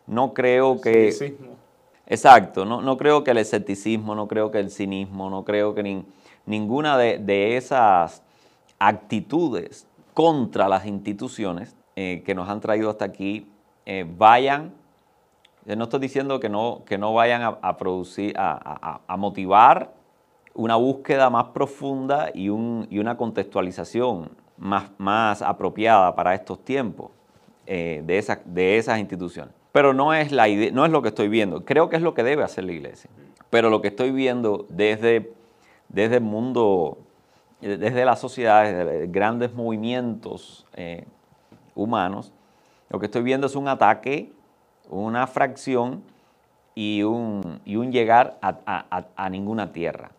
no 0.07 0.33
creo 0.33 0.79
que... 0.81 1.35
Exacto, 2.07 2.65
no, 2.65 2.81
no 2.81 2.97
creo 2.97 3.23
que 3.23 3.31
el 3.31 3.37
escepticismo, 3.37 4.13
no 4.13 4.27
creo 4.27 4.51
que 4.51 4.59
el 4.59 4.69
cinismo, 4.69 5.31
no 5.31 5.43
creo 5.43 5.73
que 5.73 5.81
ni, 5.81 6.05
ninguna 6.45 6.97
de, 6.97 7.57
esas 7.57 8.21
actitudes 8.79 9.87
contra 10.13 10.67
las 10.67 10.85
instituciones 10.85 11.75
eh, 11.95 12.23
que 12.25 12.35
nos 12.35 12.49
han 12.49 12.59
traído 12.59 12.89
hasta 12.89 13.05
aquí 13.05 13.47
eh, 13.85 14.05
vayan, 14.17 14.73
no 15.65 15.83
estoy 15.83 15.99
diciendo 15.99 16.39
que 16.39 16.49
no, 16.49 16.83
que 16.85 16.97
no 16.97 17.13
vayan 17.13 17.41
a, 17.41 17.77
producir, 17.77 18.35
a, 18.37 19.15
motivar 19.17 19.93
una 20.53 20.75
búsqueda 20.75 21.29
más 21.29 21.45
profunda 21.45 22.29
y, 22.33 22.49
una 22.49 23.17
contextualización 23.17 24.29
más, 24.57 24.91
más, 24.97 25.41
apropiada 25.41 26.15
para 26.15 26.35
estos 26.35 26.63
tiempos 26.63 27.11
eh, 27.65 28.03
de, 28.05 28.37
de 28.45 28.77
esas 28.77 28.99
instituciones. 28.99 29.53
Pero 29.75 29.93
no 29.93 30.13
es, 30.13 30.31
la 30.31 30.47
no 30.47 30.85
es 30.85 30.91
lo 30.91 31.01
que 31.01 31.09
estoy 31.09 31.27
viendo. 31.27 31.65
Creo 31.65 31.89
que 31.89 31.97
es 31.97 32.01
lo 32.01 32.13
que 32.13 32.23
debe 32.23 32.43
hacer 32.43 32.63
la 32.63 32.71
iglesia. 32.71 33.09
Pero 33.49 33.69
lo 33.69 33.81
que 33.81 33.89
estoy 33.89 34.11
viendo 34.11 34.65
desde 34.69 35.35
desde 35.89 36.15
el 36.15 36.23
mundo, 36.23 36.97
desde 37.61 38.05
las 38.05 38.19
sociedades, 38.19 39.11
grandes 39.11 39.53
movimientos 39.53 40.65
eh, 40.73 41.05
humanos, 41.73 42.31
lo 42.89 42.99
que 42.99 43.07
estoy 43.07 43.23
viendo 43.23 43.47
es 43.47 43.55
un 43.55 43.67
ataque, 43.67 44.31
una 44.89 45.27
fracción 45.27 46.03
y 46.75 47.03
un, 47.03 47.61
un 47.65 47.91
llegar 47.91 48.37
a, 48.41 49.29
ninguna 49.29 49.71
tierra. 49.71 50.11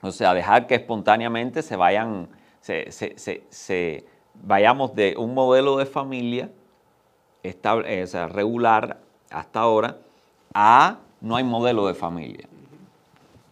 O 0.00 0.10
sea, 0.10 0.34
dejar 0.34 0.66
que 0.66 0.74
espontáneamente 0.74 1.62
se 1.62 1.76
vayan, 1.76 2.28
se, 2.60 4.04
vayamos 4.34 4.94
de 4.94 5.14
un 5.16 5.34
modelo 5.34 5.78
de 5.78 5.86
familia 5.86 6.50
estable, 7.44 8.06
regular 8.28 8.98
hasta 9.30 9.60
ahora 9.60 9.98
a 10.52 10.98
no 11.20 11.36
hay 11.36 11.44
modelo 11.44 11.86
de 11.86 11.94
familia 11.94 12.48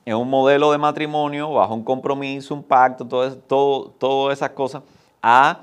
en 0.05 0.17
un 0.17 0.29
modelo 0.29 0.73
de 0.73 0.79
matrimonio, 0.79 1.53
bajo 1.53 1.75
un 1.75 1.85
compromiso, 1.85 2.55
un 2.55 2.63
pacto, 2.63 3.07
todo, 3.07 3.37
todo, 3.37 3.91
todas 3.99 4.39
esas 4.39 4.51
cosas, 4.51 4.83
a 5.23 5.61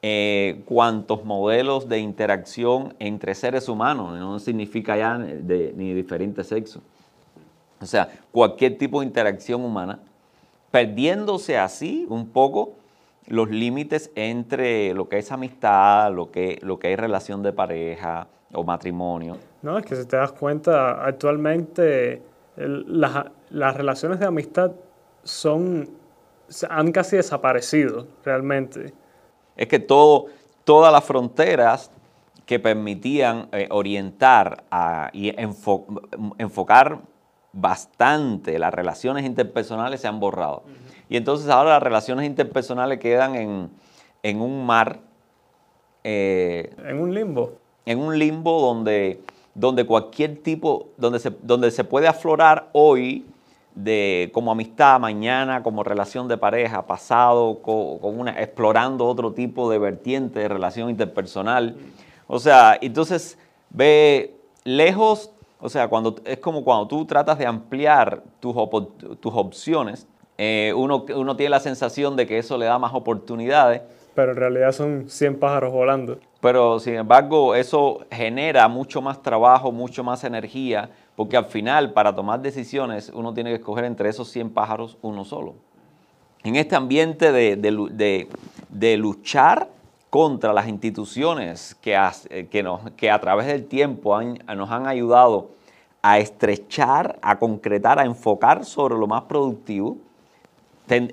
eh, 0.00 0.62
cuantos 0.64 1.24
modelos 1.24 1.88
de 1.88 1.98
interacción 1.98 2.94
entre 2.98 3.34
seres 3.34 3.68
humanos, 3.68 4.18
no 4.18 4.38
significa 4.38 4.96
ya 4.96 5.18
de, 5.18 5.74
ni 5.76 5.92
diferente 5.92 6.42
sexo. 6.42 6.80
O 7.80 7.86
sea, 7.86 8.08
cualquier 8.30 8.78
tipo 8.78 9.00
de 9.00 9.06
interacción 9.06 9.64
humana, 9.64 9.98
perdiéndose 10.70 11.58
así 11.58 12.06
un 12.08 12.28
poco 12.28 12.72
los 13.26 13.50
límites 13.50 14.10
entre 14.14 14.94
lo 14.94 15.08
que 15.08 15.18
es 15.18 15.32
amistad, 15.32 16.12
lo 16.12 16.30
que, 16.30 16.58
lo 16.62 16.78
que 16.78 16.92
es 16.92 16.98
relación 16.98 17.42
de 17.42 17.52
pareja 17.52 18.28
o 18.52 18.64
matrimonio. 18.64 19.38
No, 19.62 19.78
es 19.78 19.86
que 19.86 19.96
si 19.96 20.04
te 20.06 20.16
das 20.16 20.32
cuenta, 20.32 21.04
actualmente 21.04 22.22
las, 22.56 23.26
las 23.50 23.76
relaciones 23.76 24.18
de 24.20 24.26
amistad 24.26 24.72
son, 25.22 25.88
han 26.68 26.92
casi 26.92 27.16
desaparecido 27.16 28.06
realmente. 28.24 28.92
Es 29.56 29.68
que 29.68 29.78
todo, 29.78 30.26
todas 30.64 30.92
las 30.92 31.04
fronteras 31.04 31.90
que 32.46 32.58
permitían 32.58 33.48
eh, 33.52 33.68
orientar 33.70 34.64
y 35.12 35.34
enfocar 36.38 37.00
bastante 37.52 38.58
las 38.58 38.72
relaciones 38.72 39.24
interpersonales 39.24 40.00
se 40.00 40.08
han 40.08 40.20
borrado. 40.20 40.62
Y 41.08 41.16
entonces 41.16 41.48
ahora 41.48 41.70
las 41.70 41.82
relaciones 41.82 42.26
interpersonales 42.26 42.98
quedan 42.98 43.34
en, 44.22 44.40
un 44.40 44.66
mar. 44.66 45.00
Eh, 46.04 46.74
en 46.84 47.00
un 47.00 47.14
limbo. 47.14 47.52
En 47.84 47.98
un 47.98 48.18
limbo 48.18 48.60
donde 48.60 49.20
donde 49.54 49.84
cualquier 49.84 50.42
tipo, 50.42 50.88
donde 50.96 51.18
se, 51.18 51.30
donde 51.42 51.70
se 51.70 51.84
puede 51.84 52.08
aflorar 52.08 52.70
hoy 52.72 53.26
de 53.74 54.30
como 54.32 54.52
amistad, 54.52 55.00
mañana 55.00 55.62
como 55.62 55.82
relación 55.82 56.28
de 56.28 56.36
pareja, 56.36 56.86
pasado 56.86 57.60
con, 57.62 57.98
una, 58.02 58.40
explorando 58.40 59.06
otro 59.06 59.32
tipo 59.32 59.70
de 59.70 59.78
vertiente 59.78 60.40
de 60.40 60.48
relación 60.48 60.90
interpersonal. 60.90 61.76
O 62.26 62.38
sea, 62.38 62.78
entonces 62.80 63.38
ve 63.70 64.36
lejos, 64.64 65.30
o 65.62 65.68
sea, 65.68 65.88
cuando, 65.88 66.16
es 66.24 66.38
como 66.38 66.64
cuando 66.64 66.88
tú 66.88 67.06
tratas 67.06 67.38
de 67.38 67.46
ampliar 67.46 68.22
tus, 68.40 68.54
tus 69.20 69.32
opciones, 69.32 70.08
eh, 70.36 70.72
uno, 70.76 71.06
uno 71.14 71.36
tiene 71.36 71.50
la 71.50 71.60
sensación 71.60 72.16
de 72.16 72.26
que 72.26 72.38
eso 72.38 72.58
le 72.58 72.66
da 72.66 72.78
más 72.78 72.92
oportunidades. 72.94 73.80
Pero 74.14 74.32
en 74.32 74.36
realidad 74.36 74.72
son 74.72 75.08
100 75.08 75.38
pájaros 75.38 75.72
volando. 75.72 76.18
Pero 76.40 76.80
sin 76.80 76.94
embargo, 76.94 77.54
eso 77.54 78.00
genera 78.10 78.66
mucho 78.66 79.00
más 79.00 79.22
trabajo, 79.22 79.70
mucho 79.70 80.02
más 80.02 80.24
energía, 80.24 80.90
porque 81.14 81.36
al 81.36 81.44
final, 81.44 81.92
para 81.92 82.12
tomar 82.12 82.42
decisiones, 82.42 83.12
uno 83.14 83.32
tiene 83.32 83.50
que 83.50 83.56
escoger 83.56 83.84
entre 83.84 84.08
esos 84.08 84.28
100 84.30 84.50
pájaros 84.50 84.98
uno 85.00 85.24
solo. 85.24 85.54
En 86.42 86.56
este 86.56 86.74
ambiente 86.74 87.30
de, 87.30 88.96
luchar 88.96 89.68
contra 90.12 90.52
las 90.52 90.68
instituciones 90.68 91.74
que, 91.80 91.98
que, 92.50 92.62
nos, 92.62 92.90
que 92.98 93.10
a 93.10 93.18
través 93.18 93.46
del 93.46 93.64
tiempo 93.64 94.20
nos 94.20 94.70
han 94.70 94.86
ayudado 94.86 95.52
a 96.02 96.18
estrechar, 96.18 97.18
a 97.22 97.38
concretar, 97.38 97.98
a 97.98 98.04
enfocar 98.04 98.66
sobre 98.66 98.94
lo 98.98 99.06
más 99.06 99.22
productivo, 99.22 99.96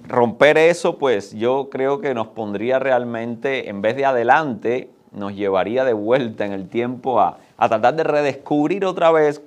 romper 0.05 0.57
eso, 0.57 0.97
pues 0.97 1.31
yo 1.31 1.69
creo 1.71 2.01
que 2.01 2.13
nos 2.13 2.27
pondría 2.27 2.77
realmente, 2.77 3.69
en 3.69 3.81
vez 3.81 3.95
de 3.95 4.03
adelante, 4.03 4.89
nos 5.13 5.33
llevaría 5.33 5.85
de 5.85 5.93
vuelta 5.93 6.45
en 6.45 6.51
el 6.51 6.67
tiempo 6.67 7.21
a, 7.21 7.37
tratar 7.57 7.95
de 7.95 8.03
redescubrir 8.03 8.83
otra 8.83 9.11
vez 9.11 9.41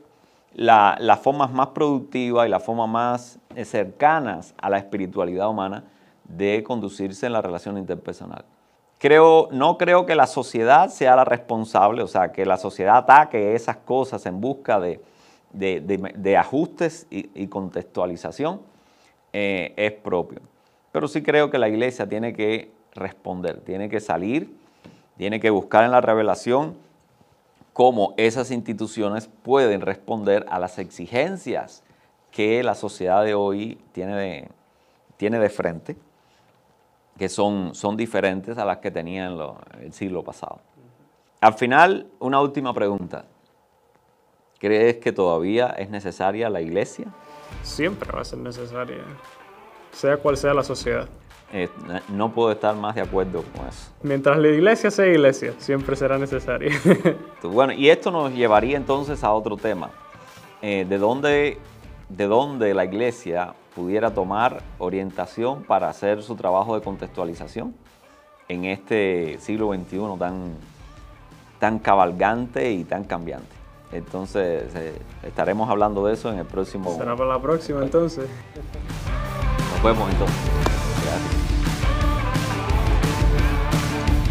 las 0.55 1.21
formas 1.21 1.53
más 1.53 1.69
productivas 1.69 2.47
y 2.47 2.51
las 2.51 2.63
formas 2.63 2.89
más 2.89 3.39
eh, 3.55 3.67
cercanas 3.67 4.55
a 4.57 4.71
la 4.71 4.79
espiritualidad 4.79 5.51
humana 5.51 5.85
de 6.25 6.63
conducirse 6.63 7.27
en 7.27 7.35
la 7.35 7.43
relación 7.43 7.77
interpersonal. 7.77 8.47
No 9.51 9.79
creo 9.79 10.07
que 10.07 10.15
la 10.15 10.27
sociedad 10.27 10.89
sea 10.89 11.17
la 11.17 11.25
responsable, 11.25 12.03
o 12.03 12.09
sea, 12.09 12.31
que 12.31 12.47
la 12.47 12.57
sociedad 12.57 12.97
ataque 12.99 13.55
esas 13.55 13.77
cosas 13.79 14.25
en 14.27 14.41
busca 14.41 14.79
de, 14.81 16.37
ajustes 16.39 17.07
y, 17.11 17.47
contextualización, 17.49 18.61
eh, 19.33 19.73
es 19.77 19.93
propio. 19.93 20.41
Pero 20.93 21.09
sí 21.09 21.23
creo 21.23 21.51
que 21.51 21.59
la 21.59 21.69
iglesia 21.69 22.09
tiene 22.09 22.33
que 22.33 22.71
responder, 22.95 23.61
tiene 23.61 23.89
que 23.89 24.01
salir 24.01 24.63
tiene 25.17 25.41
que 25.41 25.51
buscar 25.51 25.85
en 25.85 25.91
la 25.91 26.01
revelación 26.01 26.75
cómo 27.73 28.15
esas 28.17 28.51
instituciones 28.51 29.29
pueden 29.43 29.81
responder 29.81 30.47
a 30.51 30.59
las 30.59 30.79
exigencias 30.79 31.83
que 32.31 32.63
la 32.63 32.75
sociedad 32.75 33.25
de 33.25 33.35
hoy 33.35 33.79
tiene 33.93 34.49
tiene 35.17 35.39
de 35.39 35.51
frente, 35.51 35.97
que 37.19 37.29
son, 37.29 37.75
son 37.75 37.97
diferentes 37.97 38.59
a 38.59 38.65
las 38.65 38.79
que 38.79 38.91
tenía 38.91 39.27
en 39.27 39.39
el 39.81 39.93
siglo 39.93 40.23
pasado. 40.23 40.61
Al 41.41 41.55
final, 41.55 42.07
una 42.21 42.41
última 42.41 42.73
pregunta. 42.73 43.25
¿Crees 44.59 44.99
que 44.99 45.11
todavía 45.11 45.71
es 45.71 45.91
necesaria 45.91 46.49
la 46.49 46.61
iglesia? 46.61 47.07
Siempre 47.63 48.11
va 48.13 48.21
a 48.21 48.25
ser 48.25 48.39
necesaria, 48.39 49.03
sea 49.91 50.17
cual 50.17 50.37
sea 50.37 50.55
la 50.55 50.63
sociedad. 50.63 51.09
Eh, 51.53 51.69
no 52.09 52.33
puedo 52.33 52.53
estar 52.53 52.75
más 52.75 52.95
de 52.95 53.03
acuerdo 53.03 53.43
con 53.43 53.67
eso. 53.67 53.91
Mientras 54.03 54.39
la 54.39 54.49
iglesia 54.49 54.91
sea 54.91 55.07
iglesia, 55.07 55.53
siempre 55.59 55.97
será 55.97 56.17
necesaria. 56.17 56.73
bueno, 57.43 57.73
y 57.73 57.91
esto 57.91 58.11
nos 58.11 58.33
llevaría 58.33 58.77
entonces 58.77 59.23
a 59.23 59.33
otro 59.33 59.57
tema. 59.57 59.91
Eh, 60.63 60.87
¿de, 60.89 60.97
dónde, 60.97 61.59
¿De 62.17 62.27
dónde 62.27 62.75
la 62.75 62.85
iglesia 62.85 63.55
pudiera 63.75 64.11
tomar 64.11 64.63
orientación 64.79 65.63
para 65.63 65.89
hacer 65.89 66.23
su 66.23 66.37
trabajo 66.37 66.75
de 66.75 66.83
contextualización 66.83 67.75
en 68.49 68.67
este 68.67 69.39
siglo 69.41 69.73
XXI 69.73 70.19
tan, 70.19 70.57
tan 71.59 71.79
cabalgante 71.79 72.71
y 72.71 72.85
tan 72.85 73.05
cambiante? 73.05 73.57
Entonces, 73.93 74.75
eh, 74.75 74.93
estaremos 75.23 75.71
hablando 75.71 76.05
de 76.05 76.13
eso 76.13 76.31
en 76.31 76.39
el 76.39 76.47
próximo... 76.47 76.95
Será 76.99 77.17
para 77.17 77.31
la 77.31 77.41
próxima 77.41 77.83
entonces. 77.83 78.29
Nos 79.73 79.83
vemos 79.83 80.13
entonces. 80.13 80.52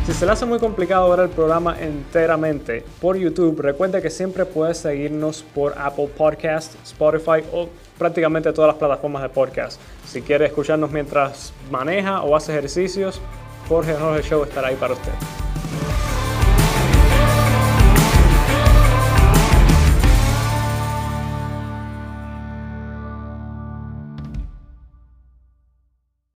Si 0.06 0.14
se 0.14 0.26
le 0.26 0.32
hace 0.32 0.48
muy 0.48 0.58
complicado 0.58 1.08
ver 1.12 1.20
el 1.20 1.30
programa 1.30 1.80
enteramente 1.80 2.84
por 3.00 3.18
YouTube, 3.18 3.62
recuerde 3.62 4.02
que 4.02 4.10
siempre 4.10 4.46
puedes 4.46 4.80
seguirnos 4.80 5.44
por 5.44 5.78
Apple 5.78 6.10
Podcast, 6.18 6.74
Spotify 6.84 7.44
o 7.54 7.70
prácticamente 8.00 8.52
todas 8.52 8.70
las 8.70 8.78
plataformas 8.78 9.22
de 9.22 9.30
podcast. 9.30 9.80
Si 10.08 10.24
quiere 10.24 10.48
escucharnos 10.48 10.90
mientras 10.90 11.54
maneja 11.70 12.24
o 12.24 12.36
hace 12.36 12.52
ejercicios, 12.52 13.22
Jorge 13.70 13.94
Jorge 13.94 14.28
Show 14.28 14.44
estará 14.44 14.70
ahí 14.70 14.76
para 14.76 14.96
usted. 14.96 15.14